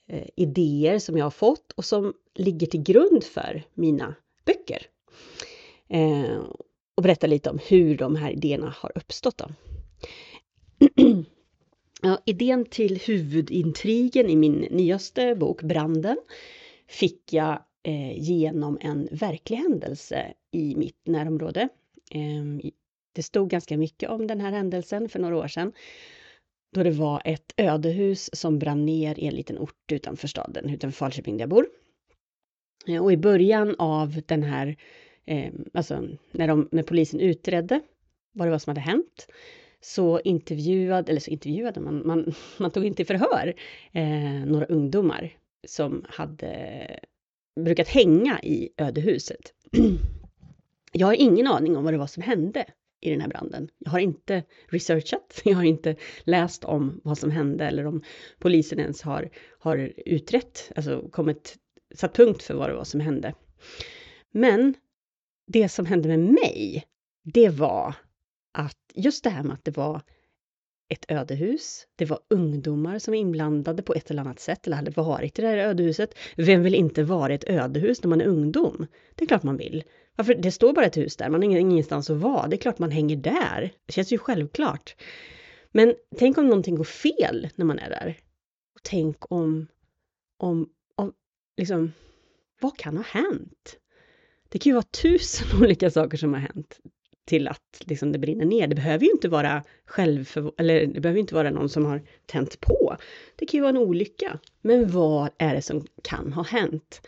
Eh, 0.07 0.27
idéer 0.35 0.99
som 0.99 1.17
jag 1.17 1.25
har 1.25 1.31
fått 1.31 1.71
och 1.71 1.85
som 1.85 2.13
ligger 2.35 2.67
till 2.67 2.83
grund 2.83 3.23
för 3.23 3.63
mina 3.73 4.15
böcker. 4.45 4.87
Eh, 5.87 6.37
och 6.95 7.03
berätta 7.03 7.27
lite 7.27 7.49
om 7.49 7.59
hur 7.67 7.97
de 7.97 8.15
här 8.15 8.31
idéerna 8.31 8.75
har 8.77 8.91
uppstått. 8.95 9.37
Då. 9.37 9.49
ja, 12.01 12.21
idén 12.25 12.65
till 12.65 12.99
huvudintrigen 12.99 14.29
i 14.29 14.35
min 14.35 14.67
nyaste 14.71 15.35
bok 15.35 15.61
Branden 15.61 16.17
fick 16.87 17.33
jag 17.33 17.61
eh, 17.83 18.19
genom 18.19 18.77
en 18.81 19.07
verklig 19.11 19.57
händelse 19.57 20.33
i 20.51 20.75
mitt 20.75 21.07
närområde. 21.07 21.69
Eh, 22.11 22.69
det 23.13 23.23
stod 23.23 23.49
ganska 23.49 23.77
mycket 23.77 24.09
om 24.09 24.27
den 24.27 24.41
här 24.41 24.51
händelsen 24.51 25.09
för 25.09 25.19
några 25.19 25.37
år 25.37 25.47
sedan 25.47 25.71
då 26.75 26.83
det 26.83 26.91
var 26.91 27.21
ett 27.25 27.53
ödehus 27.57 28.29
som 28.33 28.59
brann 28.59 28.85
ner 28.85 29.19
i 29.19 29.27
en 29.27 29.35
liten 29.35 29.57
ort 29.57 29.91
utanför 29.91 30.27
staden, 30.27 30.69
utanför 30.69 30.97
Falköping 30.97 31.37
där 31.37 31.41
jag 31.41 31.49
bor. 31.49 31.67
Eh, 32.87 33.03
och 33.03 33.13
i 33.13 33.17
början 33.17 33.75
av 33.79 34.21
den 34.25 34.43
här, 34.43 34.75
eh, 35.25 35.53
alltså 35.73 36.07
när, 36.31 36.47
de, 36.47 36.69
när 36.71 36.83
polisen 36.83 37.19
utredde 37.19 37.81
vad 38.31 38.47
det 38.47 38.51
var 38.51 38.59
som 38.59 38.71
hade 38.71 38.81
hänt, 38.81 39.27
så 39.81 40.19
intervjuade, 40.19 41.11
eller 41.11 41.21
så 41.21 41.31
intervjuade 41.31 41.79
man, 41.79 42.07
man, 42.07 42.33
man 42.57 42.71
tog 42.71 42.85
inte 42.85 43.01
i 43.01 43.05
förhör 43.05 43.53
eh, 43.91 44.45
några 44.45 44.65
ungdomar 44.65 45.37
som 45.67 46.05
hade 46.09 46.99
brukat 47.59 47.87
hänga 47.87 48.39
i 48.43 48.69
ödehuset. 48.77 49.53
Jag 50.91 51.07
har 51.07 51.13
ingen 51.13 51.47
aning 51.47 51.77
om 51.77 51.83
vad 51.83 51.93
det 51.93 51.97
var 51.97 52.07
som 52.07 52.23
hände 52.23 52.65
i 53.01 53.09
den 53.09 53.21
här 53.21 53.27
branden. 53.27 53.69
Jag 53.77 53.91
har 53.91 53.99
inte 53.99 54.43
researchat, 54.67 55.41
jag 55.45 55.55
har 55.55 55.63
inte 55.63 55.95
läst 56.23 56.63
om 56.63 57.01
vad 57.03 57.17
som 57.17 57.31
hände 57.31 57.65
eller 57.67 57.85
om 57.85 58.03
polisen 58.39 58.79
ens 58.79 59.01
har, 59.01 59.29
har 59.59 59.93
utrett, 60.05 60.71
alltså 60.75 61.09
kommit, 61.11 61.55
satt 61.95 62.15
punkt 62.15 62.43
för 62.43 62.53
vad 62.53 62.69
det 62.69 62.75
var 62.75 62.83
som 62.83 62.99
hände. 62.99 63.33
Men 64.31 64.73
det 65.47 65.69
som 65.69 65.85
hände 65.85 66.07
med 66.09 66.19
mig, 66.19 66.85
det 67.23 67.49
var 67.49 67.95
att 68.53 68.77
just 68.95 69.23
det 69.23 69.29
här 69.29 69.43
med 69.43 69.53
att 69.53 69.65
det 69.65 69.77
var 69.77 70.01
ett 70.89 71.05
ödehus. 71.07 71.87
Det 71.95 72.05
var 72.05 72.19
ungdomar 72.29 72.99
som 72.99 73.11
var 73.11 73.17
inblandade 73.17 73.83
på 73.83 73.93
ett 73.93 74.11
eller 74.11 74.21
annat 74.21 74.39
sätt 74.39 74.67
eller 74.67 74.77
hade 74.77 74.91
varit 74.91 75.39
i 75.39 75.41
det 75.41 75.47
här 75.47 75.57
ödehuset. 75.57 76.15
Vem 76.35 76.63
vill 76.63 76.75
inte 76.75 77.03
vara 77.03 77.31
i 77.31 77.35
ett 77.35 77.49
ödehus 77.49 78.03
när 78.03 78.09
man 78.09 78.21
är 78.21 78.25
ungdom? 78.25 78.87
Det 79.15 79.23
är 79.23 79.27
klart 79.27 79.43
man 79.43 79.57
vill. 79.57 79.83
Varför? 80.15 80.35
Det 80.35 80.51
står 80.51 80.73
bara 80.73 80.85
ett 80.85 80.97
hus 80.97 81.15
där, 81.15 81.29
man 81.29 81.43
har 81.43 81.57
ingenstans 81.57 82.09
att 82.09 82.17
vara. 82.17 82.47
Det 82.47 82.55
är 82.55 82.57
klart 82.57 82.79
man 82.79 82.91
hänger 82.91 83.15
där. 83.15 83.73
Det 83.85 83.93
känns 83.93 84.13
ju 84.13 84.17
självklart. 84.17 84.95
Men 85.71 85.95
tänk 86.17 86.37
om 86.37 86.47
någonting 86.47 86.75
går 86.75 86.83
fel 86.83 87.49
när 87.55 87.65
man 87.65 87.79
är 87.79 87.89
där. 87.89 88.17
Och 88.75 88.81
tänk 88.83 89.31
om, 89.31 89.67
om, 90.37 90.69
om 90.95 91.13
liksom, 91.57 91.91
vad 92.61 92.77
kan 92.77 92.97
ha 92.97 93.03
hänt? 93.03 93.79
Det 94.49 94.59
kan 94.59 94.69
ju 94.69 94.73
vara 94.73 94.85
tusen 95.03 95.47
olika 95.61 95.91
saker 95.91 96.17
som 96.17 96.33
har 96.33 96.39
hänt 96.39 96.79
till 97.25 97.47
att 97.47 97.61
liksom 97.79 98.11
det 98.11 98.19
brinner 98.19 98.45
ner. 98.45 98.67
Det 98.67 98.75
behöver 98.75 99.05
ju 99.05 99.11
inte 99.11 99.29
vara 99.29 99.63
själv, 99.85 100.51
eller 100.57 100.85
det 100.85 100.99
behöver 100.99 101.19
inte 101.19 101.35
vara 101.35 101.49
någon 101.49 101.69
som 101.69 101.85
har 101.85 102.01
tänt 102.25 102.59
på. 102.59 102.97
Det 103.35 103.45
kan 103.45 103.57
ju 103.57 103.61
vara 103.61 103.69
en 103.69 103.77
olycka. 103.77 104.39
Men 104.61 104.91
vad 104.91 105.29
är 105.37 105.55
det 105.55 105.61
som 105.61 105.85
kan 106.03 106.33
ha 106.33 106.43
hänt? 106.43 107.01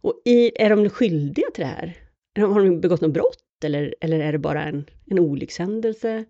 Och 0.00 0.22
i, 0.24 0.62
är 0.62 0.70
de 0.70 0.90
skyldiga 0.90 1.46
till 1.54 1.64
det 1.64 1.70
här? 1.70 1.96
Har 2.38 2.64
de 2.64 2.80
begått 2.80 3.00
något 3.00 3.12
brott 3.12 3.64
eller, 3.64 3.94
eller 4.00 4.20
är 4.20 4.32
det 4.32 4.38
bara 4.38 4.64
en, 4.64 4.84
en 5.06 5.18
olyckshändelse? 5.18 6.24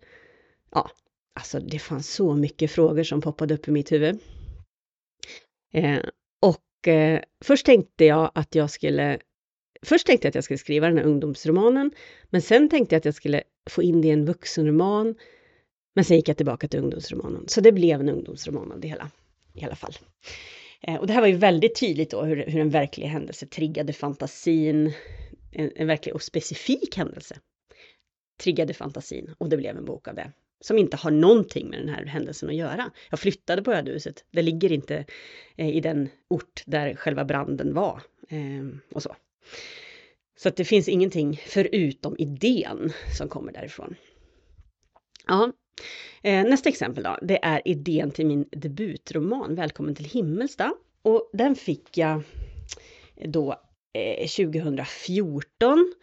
Ja, 0.70 0.90
alltså 1.34 1.60
det 1.60 1.78
fanns 1.78 2.14
så 2.14 2.34
mycket 2.34 2.70
frågor 2.70 3.02
som 3.02 3.20
poppade 3.20 3.54
upp 3.54 3.68
i 3.68 3.70
mitt 3.70 3.92
huvud. 3.92 4.18
Eh, 5.72 5.98
och 6.42 6.88
eh, 6.88 7.20
först 7.44 7.66
tänkte 7.66 8.04
jag 8.04 8.30
att 8.34 8.54
jag 8.54 8.70
skulle 8.70 9.18
Först 9.86 10.06
tänkte 10.06 10.26
jag 10.26 10.30
att 10.30 10.34
jag 10.34 10.44
skulle 10.44 10.58
skriva 10.58 10.86
den 10.86 10.98
här 10.98 11.04
ungdomsromanen, 11.04 11.90
men 12.30 12.42
sen 12.42 12.68
tänkte 12.68 12.94
jag 12.94 12.98
att 12.98 13.04
jag 13.04 13.14
skulle 13.14 13.42
få 13.70 13.82
in 13.82 14.00
det 14.00 14.08
i 14.08 14.10
en 14.10 14.24
vuxenroman. 14.24 15.14
Men 15.94 16.04
sen 16.04 16.16
gick 16.16 16.28
jag 16.28 16.36
tillbaka 16.36 16.68
till 16.68 16.80
ungdomsromanen, 16.80 17.48
så 17.48 17.60
det 17.60 17.72
blev 17.72 18.00
en 18.00 18.08
ungdomsroman 18.08 18.72
av 18.72 18.80
det 18.80 18.88
hela, 18.88 19.10
i 19.54 19.64
alla 19.64 19.76
fall. 19.76 19.94
Eh, 20.82 20.94
och 20.94 21.06
det 21.06 21.12
här 21.12 21.20
var 21.20 21.28
ju 21.28 21.36
väldigt 21.36 21.80
tydligt 21.80 22.10
då 22.10 22.22
hur, 22.22 22.36
hur 22.36 22.60
en 22.60 22.70
verklig 22.70 23.06
händelse 23.06 23.46
triggade 23.46 23.92
fantasin, 23.92 24.92
en, 25.52 25.72
en 25.76 25.86
verklig 25.86 26.14
och 26.14 26.22
specifik 26.22 26.96
händelse 26.96 27.40
triggade 28.40 28.74
fantasin 28.74 29.34
och 29.38 29.48
det 29.48 29.56
blev 29.56 29.76
en 29.76 29.84
bok 29.84 30.08
av 30.08 30.14
det. 30.14 30.32
Som 30.60 30.78
inte 30.78 30.96
har 30.96 31.10
någonting 31.10 31.70
med 31.70 31.80
den 31.80 31.88
här 31.88 32.04
händelsen 32.04 32.48
att 32.48 32.54
göra. 32.54 32.90
Jag 33.10 33.20
flyttade 33.20 33.62
på 33.62 33.72
ödehuset. 33.72 34.24
Det 34.30 34.42
ligger 34.42 34.72
inte 34.72 35.04
eh, 35.56 35.76
i 35.76 35.80
den 35.80 36.08
ort 36.28 36.62
där 36.66 36.94
själva 36.94 37.24
branden 37.24 37.74
var. 37.74 38.02
Eh, 38.28 38.66
och 38.92 39.02
så. 39.02 39.16
Så 40.36 40.48
att 40.48 40.56
det 40.56 40.64
finns 40.64 40.88
ingenting 40.88 41.40
förutom 41.46 42.16
idén 42.18 42.92
som 43.18 43.28
kommer 43.28 43.52
därifrån. 43.52 43.94
Ja, 45.26 45.52
eh, 46.22 46.44
nästa 46.44 46.68
exempel 46.68 47.04
då, 47.04 47.18
det 47.22 47.44
är 47.44 47.62
idén 47.64 48.10
till 48.10 48.26
min 48.26 48.48
debutroman 48.50 49.54
Välkommen 49.54 49.94
till 49.94 50.04
Himmelsta. 50.04 50.74
Och 51.02 51.30
den 51.32 51.54
fick 51.56 51.98
jag 51.98 52.22
då 53.24 53.62
eh, 53.92 54.28
2014 54.28 55.94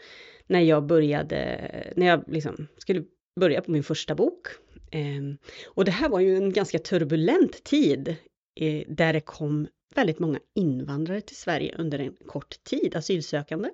när 0.47 0.59
jag 0.59 0.85
började, 0.85 1.69
när 1.95 2.05
jag 2.05 2.23
liksom 2.27 2.67
skulle 2.77 3.03
börja 3.39 3.62
på 3.62 3.71
min 3.71 3.83
första 3.83 4.15
bok. 4.15 4.47
Ehm, 4.91 5.38
och 5.65 5.85
det 5.85 5.91
här 5.91 6.09
var 6.09 6.19
ju 6.19 6.38
en 6.38 6.53
ganska 6.53 6.79
turbulent 6.79 7.63
tid 7.63 8.15
eh, 8.59 8.83
där 8.88 9.13
det 9.13 9.21
kom 9.21 9.67
väldigt 9.95 10.19
många 10.19 10.39
invandrare 10.53 11.21
till 11.21 11.35
Sverige 11.35 11.75
under 11.77 12.00
en 12.00 12.15
kort 12.25 12.63
tid, 12.63 12.95
asylsökande. 12.95 13.69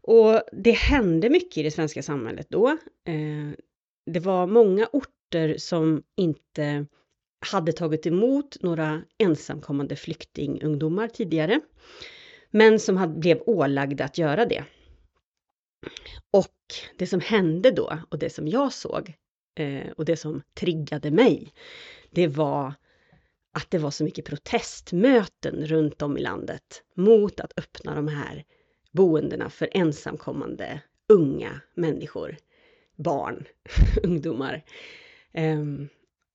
Och 0.00 0.42
det 0.52 0.72
hände 0.72 1.30
mycket 1.30 1.58
i 1.58 1.62
det 1.62 1.70
svenska 1.70 2.02
samhället 2.02 2.46
då. 2.50 2.68
Eh, 3.04 3.50
det 4.06 4.20
var 4.20 4.46
många 4.46 4.88
orter 4.92 5.54
som 5.58 6.02
inte 6.16 6.86
hade 7.52 7.72
tagit 7.72 8.06
emot 8.06 8.56
några 8.60 9.02
ensamkommande 9.18 9.96
flyktingungdomar 9.96 11.08
tidigare, 11.08 11.60
men 12.50 12.80
som 12.80 12.96
hade, 12.96 13.18
blev 13.18 13.42
ålagda 13.46 14.04
att 14.04 14.18
göra 14.18 14.46
det. 14.46 14.64
Och 16.30 16.54
det 16.96 17.06
som 17.06 17.20
hände 17.20 17.70
då 17.70 17.98
och 18.08 18.18
det 18.18 18.30
som 18.30 18.48
jag 18.48 18.72
såg 18.72 19.14
eh, 19.58 19.90
och 19.96 20.04
det 20.04 20.16
som 20.16 20.42
triggade 20.54 21.10
mig, 21.10 21.52
det 22.10 22.26
var 22.26 22.74
att 23.52 23.70
det 23.70 23.78
var 23.78 23.90
så 23.90 24.04
mycket 24.04 24.24
protestmöten 24.24 25.66
runt 25.66 26.02
om 26.02 26.18
i 26.18 26.20
landet 26.20 26.82
mot 26.94 27.40
att 27.40 27.58
öppna 27.58 27.94
de 27.94 28.08
här 28.08 28.44
boendena 28.92 29.50
för 29.50 29.68
ensamkommande 29.72 30.80
unga 31.08 31.60
människor, 31.74 32.36
barn, 32.96 33.44
ungdomar. 34.02 34.64
Um, 35.34 35.88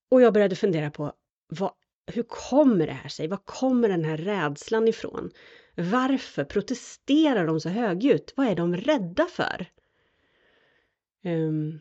och 0.10 0.22
jag 0.22 0.34
började 0.34 0.56
fundera 0.56 0.92
på 0.92 1.14
vad, 1.48 1.72
hur 2.14 2.24
kommer 2.24 2.88
det 2.88 2.94
här 2.94 3.10
sig? 3.10 3.28
Var 3.28 3.40
kommer 3.46 3.90
den 3.90 4.06
här 4.06 4.18
rädslan 4.18 4.88
ifrån? 4.88 5.32
Varför 5.76 6.44
protesterar 6.44 7.48
de 7.48 7.60
så 7.60 7.70
högljutt? 7.70 8.34
Vad 8.36 8.48
är 8.48 8.56
de 8.56 8.76
rädda 8.78 9.26
för? 9.26 9.66
Um, 11.24 11.80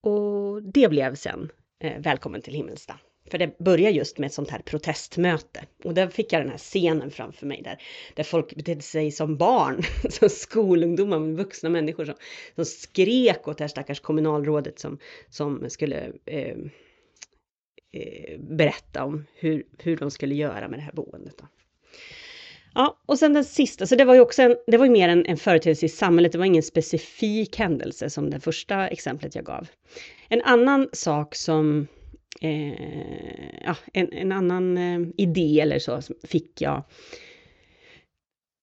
och 0.00 0.62
det 0.62 0.88
blev 0.88 1.14
sen 1.14 1.50
eh, 1.78 2.00
Välkommen 2.00 2.42
till 2.42 2.54
Himmelsta. 2.54 2.98
För 3.30 3.38
det 3.38 3.58
börjar 3.58 3.90
just 3.90 4.18
med 4.18 4.26
ett 4.26 4.32
sånt 4.32 4.50
här 4.50 4.58
protestmöte. 4.58 5.64
Och 5.84 5.94
där 5.94 6.08
fick 6.08 6.32
jag 6.32 6.42
den 6.42 6.50
här 6.50 6.58
scenen 6.58 7.10
framför 7.10 7.46
mig 7.46 7.62
där, 7.62 7.82
där 8.14 8.24
folk 8.24 8.54
betedde 8.54 8.82
sig 8.82 9.10
som 9.10 9.36
barn, 9.36 9.82
som 10.10 10.28
skolungdomar, 10.28 11.18
vuxna 11.18 11.70
människor 11.70 12.04
som, 12.04 12.14
som 12.54 12.64
skrek 12.64 13.48
åt 13.48 13.58
det 13.58 13.64
här 13.64 13.68
stackars 13.68 14.00
kommunalrådet 14.00 14.78
som, 14.78 14.98
som 15.30 15.70
skulle 15.70 16.12
eh, 16.26 16.56
eh, 17.92 18.38
berätta 18.38 19.04
om 19.04 19.26
hur, 19.34 19.62
hur 19.78 19.96
de 19.96 20.10
skulle 20.10 20.34
göra 20.34 20.68
med 20.68 20.78
det 20.78 20.82
här 20.82 20.92
boendet. 20.92 21.38
Då. 21.38 21.48
Ja, 22.74 22.98
och 23.06 23.18
sen 23.18 23.32
den 23.32 23.44
sista, 23.44 23.86
så 23.86 23.96
det 23.96 24.04
var 24.04 24.14
ju 24.14 24.20
också 24.20 24.42
en, 24.42 24.56
det 24.66 24.76
var 24.76 24.84
ju 24.84 24.90
mer 24.90 25.08
en, 25.08 25.26
en 25.26 25.36
företeelse 25.36 25.86
i 25.86 25.88
samhället, 25.88 26.32
det 26.32 26.38
var 26.38 26.44
ingen 26.44 26.62
specifik 26.62 27.56
händelse 27.56 28.10
som 28.10 28.30
det 28.30 28.40
första 28.40 28.88
exemplet 28.88 29.34
jag 29.34 29.44
gav. 29.44 29.68
En 30.28 30.42
annan 30.42 30.88
sak 30.92 31.34
som, 31.34 31.86
eh, 32.40 33.64
ja, 33.64 33.76
en, 33.92 34.12
en 34.12 34.32
annan 34.32 34.78
eh, 34.78 35.08
idé 35.16 35.60
eller 35.60 35.78
så 35.78 36.00
fick 36.24 36.60
jag 36.60 36.84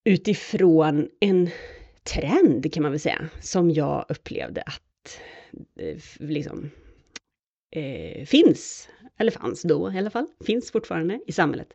utifrån 0.09 1.09
en 1.19 1.49
trend 2.03 2.73
kan 2.73 2.83
man 2.83 2.91
väl 2.91 2.99
säga, 2.99 3.29
som 3.41 3.71
jag 3.71 4.05
upplevde 4.09 4.61
att 4.61 5.19
eh, 5.79 5.97
liksom 6.19 6.71
eh, 7.75 8.25
finns, 8.25 8.89
eller 9.17 9.31
fanns 9.31 9.61
då 9.61 9.91
i 9.91 9.97
alla 9.97 10.09
fall, 10.09 10.27
finns 10.45 10.71
fortfarande 10.71 11.19
i 11.27 11.31
samhället. 11.31 11.73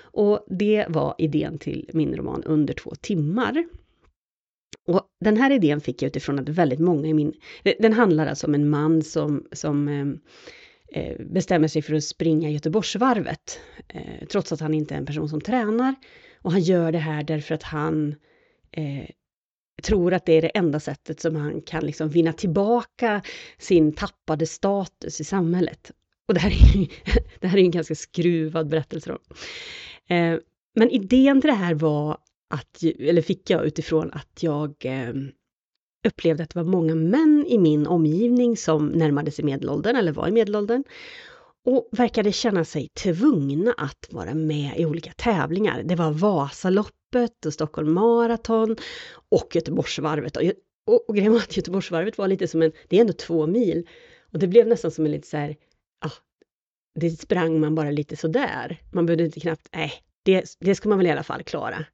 Och 0.00 0.46
det 0.48 0.86
var 0.88 1.14
idén 1.18 1.58
till 1.58 1.90
min 1.92 2.16
roman 2.16 2.42
Under 2.44 2.74
två 2.74 2.90
timmar. 2.90 3.64
Och 4.86 5.06
den 5.20 5.36
här 5.36 5.50
idén 5.50 5.80
fick 5.80 6.02
jag 6.02 6.06
utifrån 6.06 6.38
att 6.38 6.48
väldigt 6.48 6.80
många 6.80 7.08
i 7.08 7.14
min... 7.14 7.32
Den 7.78 7.92
handlar 7.92 8.26
alltså 8.26 8.46
om 8.46 8.54
en 8.54 8.70
man 8.70 9.02
som, 9.02 9.46
som 9.52 9.88
eh, 9.88 10.06
Eh, 10.94 11.16
bestämmer 11.26 11.68
sig 11.68 11.82
för 11.82 11.94
att 11.94 12.04
springa 12.04 12.50
Göteborgsvarvet. 12.50 13.60
Eh, 13.88 14.26
trots 14.30 14.52
att 14.52 14.60
han 14.60 14.74
inte 14.74 14.94
är 14.94 14.98
en 14.98 15.06
person 15.06 15.28
som 15.28 15.40
tränar. 15.40 15.94
Och 16.38 16.52
han 16.52 16.60
gör 16.60 16.92
det 16.92 16.98
här 16.98 17.22
därför 17.22 17.54
att 17.54 17.62
han 17.62 18.14
eh, 18.70 19.08
tror 19.82 20.14
att 20.14 20.26
det 20.26 20.32
är 20.32 20.42
det 20.42 20.48
enda 20.48 20.80
sättet 20.80 21.20
som 21.20 21.36
han 21.36 21.62
kan 21.62 21.86
liksom 21.86 22.08
vinna 22.08 22.32
tillbaka 22.32 23.22
sin 23.58 23.92
tappade 23.92 24.46
status 24.46 25.20
i 25.20 25.24
samhället. 25.24 25.90
Och 26.28 26.34
det 26.34 26.40
här 26.40 26.50
är 26.50 26.80
ju, 26.80 26.86
det 27.40 27.46
här 27.46 27.58
är 27.58 27.62
en 27.62 27.70
ganska 27.70 27.94
skruvad 27.94 28.68
berättelse. 28.68 29.10
Då. 29.10 29.34
Eh, 30.14 30.38
men 30.74 30.90
idén 30.90 31.40
till 31.40 31.50
det 31.50 31.56
här 31.56 31.74
var 31.74 32.18
att, 32.50 32.82
eller 32.82 33.22
fick 33.22 33.50
jag 33.50 33.66
utifrån 33.66 34.10
att 34.12 34.42
jag 34.42 34.74
eh, 34.84 35.12
upplevde 36.04 36.42
att 36.42 36.50
det 36.50 36.58
var 36.58 36.70
många 36.70 36.94
män 36.94 37.44
i 37.48 37.58
min 37.58 37.86
omgivning 37.86 38.56
som 38.56 38.88
närmade 38.88 39.30
sig 39.30 39.44
medelåldern 39.44 39.96
eller 39.96 40.12
var 40.12 40.28
i 40.28 40.32
medelåldern 40.32 40.84
och 41.64 41.88
verkade 41.92 42.32
känna 42.32 42.64
sig 42.64 42.88
tvungna 42.88 43.74
att 43.76 44.08
vara 44.10 44.34
med 44.34 44.72
i 44.76 44.86
olika 44.86 45.12
tävlingar. 45.12 45.82
Det 45.82 45.94
var 45.94 46.10
Vasaloppet 46.10 47.46
och 47.46 47.52
Stockholm 47.52 47.92
Marathon 47.92 48.76
och 49.28 49.48
Göteborgsvarvet. 49.54 50.36
Och, 50.36 50.42
och, 50.86 51.08
och 51.08 51.16
grejen 51.16 51.32
var 51.32 51.38
att 51.38 51.56
Göteborgsvarvet 51.56 52.18
var 52.18 52.28
lite 52.28 52.48
som 52.48 52.62
en, 52.62 52.72
det 52.88 52.96
är 52.96 53.00
ändå 53.00 53.12
två 53.12 53.46
mil, 53.46 53.88
och 54.32 54.38
det 54.38 54.46
blev 54.46 54.66
nästan 54.66 54.90
som 54.90 55.04
en 55.04 55.10
lite 55.10 55.28
så 55.28 55.36
här, 55.36 55.56
ah, 56.04 56.10
det 57.00 57.10
sprang 57.10 57.60
man 57.60 57.74
bara 57.74 57.90
lite 57.90 58.16
sådär. 58.16 58.80
Man 58.92 59.06
behövde 59.06 59.24
inte 59.24 59.40
knappt, 59.40 59.68
nej, 59.72 59.92
det, 60.22 60.56
det 60.60 60.74
ska 60.74 60.88
man 60.88 60.98
väl 60.98 61.06
i 61.06 61.10
alla 61.10 61.22
fall 61.22 61.42
klara. 61.42 61.84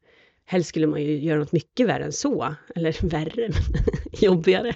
Helst 0.50 0.68
skulle 0.68 0.86
man 0.86 1.02
ju 1.02 1.18
göra 1.18 1.38
något 1.38 1.52
mycket 1.52 1.86
värre 1.86 2.04
än 2.04 2.12
så, 2.12 2.54
eller 2.74 2.96
värre, 3.08 3.48
men 3.48 3.82
jobbigare. 4.20 4.74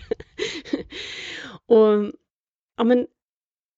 och 1.67 2.13
ja, 2.77 2.85
men 2.85 3.07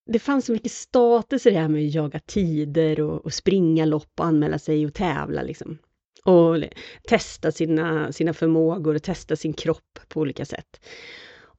det 0.07 0.19
fanns 0.19 0.47
så 0.47 0.53
mycket 0.53 0.73
status 0.73 1.47
i 1.47 1.51
det 1.51 1.59
här 1.59 1.69
med 1.69 1.87
att 1.87 1.95
jaga 1.95 2.19
tider 2.19 3.01
och, 3.01 3.25
och 3.25 3.35
springa 3.35 3.85
lopp 3.85 4.21
och 4.21 4.27
anmäla 4.27 4.59
sig 4.59 4.87
och 4.87 4.95
tävla 4.95 5.43
liksom. 5.43 5.79
Och 6.25 6.65
testa 7.09 7.53
sina, 7.53 8.13
sina 8.13 8.33
förmågor 8.33 8.95
och 8.95 9.03
testa 9.03 9.37
sin 9.37 9.53
kropp 9.53 9.99
på 10.09 10.21
olika 10.21 10.45
sätt. 10.45 10.81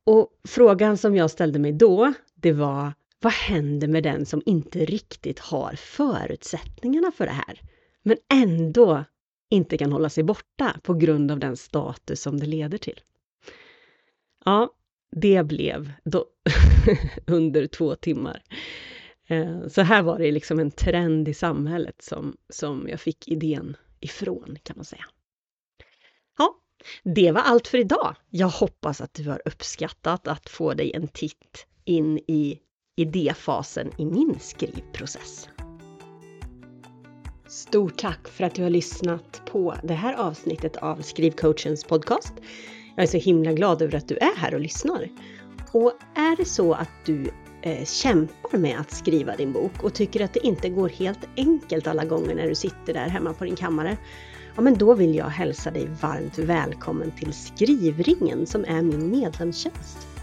Och 0.04 0.30
frågan 0.48 0.98
som 0.98 1.16
jag 1.16 1.32
ställde 1.32 1.60
mig 1.60 1.72
då, 1.72 2.14
det 2.36 2.52
var 2.52 2.94
vad 3.22 3.34
händer 3.34 3.88
med 3.88 4.04
den 4.04 4.26
som 4.26 4.42
inte 4.46 4.86
riktigt 4.86 5.40
har 5.40 5.76
förutsättningarna 5.76 7.12
för 7.12 7.26
det 7.26 7.32
här, 7.32 7.62
men 8.04 8.18
ändå 8.34 9.04
inte 9.50 9.78
kan 9.78 9.92
hålla 9.92 10.10
sig 10.10 10.24
borta 10.24 10.80
på 10.84 10.94
grund 10.94 11.32
av 11.32 11.40
den 11.40 11.58
status 11.58 12.22
som 12.22 12.40
det 12.40 12.46
leder 12.46 12.78
till? 12.78 13.00
Ja, 14.46 14.74
det 15.12 15.44
blev 15.44 15.92
då 16.04 16.26
under 17.28 17.68
två 17.68 17.96
timmar. 17.96 18.44
Eh, 19.28 19.68
så 19.68 19.82
här 19.82 20.04
var 20.04 20.20
det 20.20 20.32
liksom 20.32 20.60
en 20.60 20.72
trend 20.72 21.28
i 21.28 21.34
samhället 21.34 22.02
som, 22.02 22.38
som 22.50 22.88
jag 22.90 23.00
fick 23.00 23.28
idén 23.28 23.78
ifrån, 24.00 24.58
kan 24.64 24.76
man 24.76 24.86
säga. 24.86 25.06
Ja, 26.38 26.56
Det 27.04 27.32
var 27.32 27.42
allt 27.42 27.68
för 27.68 27.78
idag. 27.78 28.16
Jag 28.30 28.50
hoppas 28.50 29.02
att 29.02 29.14
du 29.14 29.30
har 29.30 29.42
uppskattat 29.46 30.28
att 30.28 30.50
få 30.50 30.74
dig 30.74 30.92
en 30.94 31.08
titt 31.08 31.68
in 31.86 32.18
i 32.18 32.60
idéfasen 32.96 33.92
i 33.98 34.06
min 34.06 34.40
skrivprocess. 34.40 35.50
Stort 37.48 37.98
tack 37.98 38.28
för 38.28 38.44
att 38.44 38.56
du 38.56 38.64
har 38.64 38.70
lyssnat 38.70 39.42
på 39.46 39.76
det 39.84 39.94
här 39.94 40.14
avsnittet 40.14 40.78
av 40.78 41.02
Skrivcoachens 41.02 41.84
podcast. 41.84 42.34
Jag 42.96 43.04
är 43.04 43.08
så 43.08 43.18
himla 43.18 43.54
glad 43.54 43.82
över 43.82 43.96
att 43.98 44.08
du 44.08 44.18
är 44.18 44.36
här 44.38 44.54
och 44.54 44.60
lyssnar. 44.60 45.10
Och 45.72 45.94
är 46.16 46.36
det 46.38 46.46
så 46.46 46.74
att 46.74 46.90
du 47.06 47.32
eh, 47.62 47.86
kämpar 47.86 48.58
med 48.58 48.80
att 48.80 48.92
skriva 48.92 49.36
din 49.36 49.54
bok 49.54 49.84
och 49.84 49.94
tycker 49.94 50.26
att 50.26 50.34
det 50.34 50.48
inte 50.48 50.70
går 50.70 50.90
helt 50.90 51.30
enkelt 51.38 51.88
alla 51.88 52.06
gånger 52.06 52.36
när 52.36 52.48
du 52.48 52.56
sitter 52.56 52.94
där 52.94 53.10
hemma 53.10 53.34
på 53.34 53.44
din 53.44 53.56
kammare, 53.56 53.98
ja 54.56 54.62
men 54.62 54.78
då 54.78 54.94
vill 54.94 55.16
jag 55.16 55.26
hälsa 55.26 55.72
dig 55.72 55.90
varmt 56.02 56.38
välkommen 56.38 57.12
till 57.12 57.34
Skrivringen 57.34 58.46
som 58.46 58.66
är 58.66 58.82
min 58.82 59.12
medlemstjänst. 59.12 60.15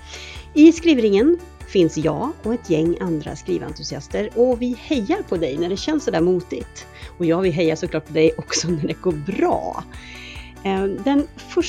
I 0.55 0.73
Skrivringen 0.73 1.39
finns 1.67 1.97
jag 1.97 2.31
och 2.43 2.55
ett 2.55 2.71
gäng 2.71 2.97
andra 3.01 3.37
skriventusiaster 3.37 4.31
och 4.35 4.63
vi 4.63 4.77
hejar 4.79 5.23
på 5.29 5.37
dig 5.37 5.59
när 5.59 5.69
det 5.69 5.77
känns 5.77 6.05
sådär 6.05 6.21
motigt. 6.21 6.87
Och 7.19 7.25
jag 7.25 7.41
vill 7.41 7.53
heja 7.53 7.77
såklart 7.77 8.07
på 8.07 8.13
dig 8.13 8.33
också 8.39 8.69
när 8.71 8.87
det 8.87 9.01
går 9.01 9.13
bra. 9.13 9.85
Eh, 10.65 10.85
den 10.85 11.27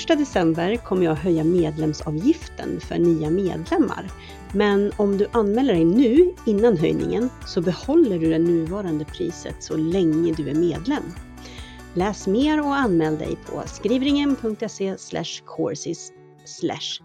1 0.09 0.17
december 0.17 0.75
kommer 0.75 1.05
jag 1.05 1.15
höja 1.15 1.43
medlemsavgiften 1.43 2.79
för 2.79 2.97
nya 2.97 3.29
medlemmar. 3.29 4.11
Men 4.53 4.91
om 4.97 5.17
du 5.17 5.27
anmäler 5.31 5.73
dig 5.73 5.85
nu 5.85 6.33
innan 6.45 6.77
höjningen 6.77 7.29
så 7.45 7.61
behåller 7.61 8.19
du 8.19 8.29
det 8.29 8.39
nuvarande 8.39 9.05
priset 9.05 9.55
så 9.59 9.77
länge 9.77 10.33
du 10.33 10.49
är 10.49 10.55
medlem. 10.55 11.03
Läs 11.93 12.27
mer 12.27 12.61
och 12.61 12.75
anmäl 12.75 13.17
dig 13.17 13.37
på 13.45 13.63
skrivringen.se 13.65 14.95
courses 15.57 16.11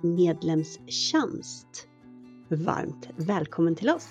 medlemstjänst. 0.03 1.89
Varmt 2.51 3.09
välkommen 3.17 3.77
till 3.77 3.91
oss! 3.91 4.09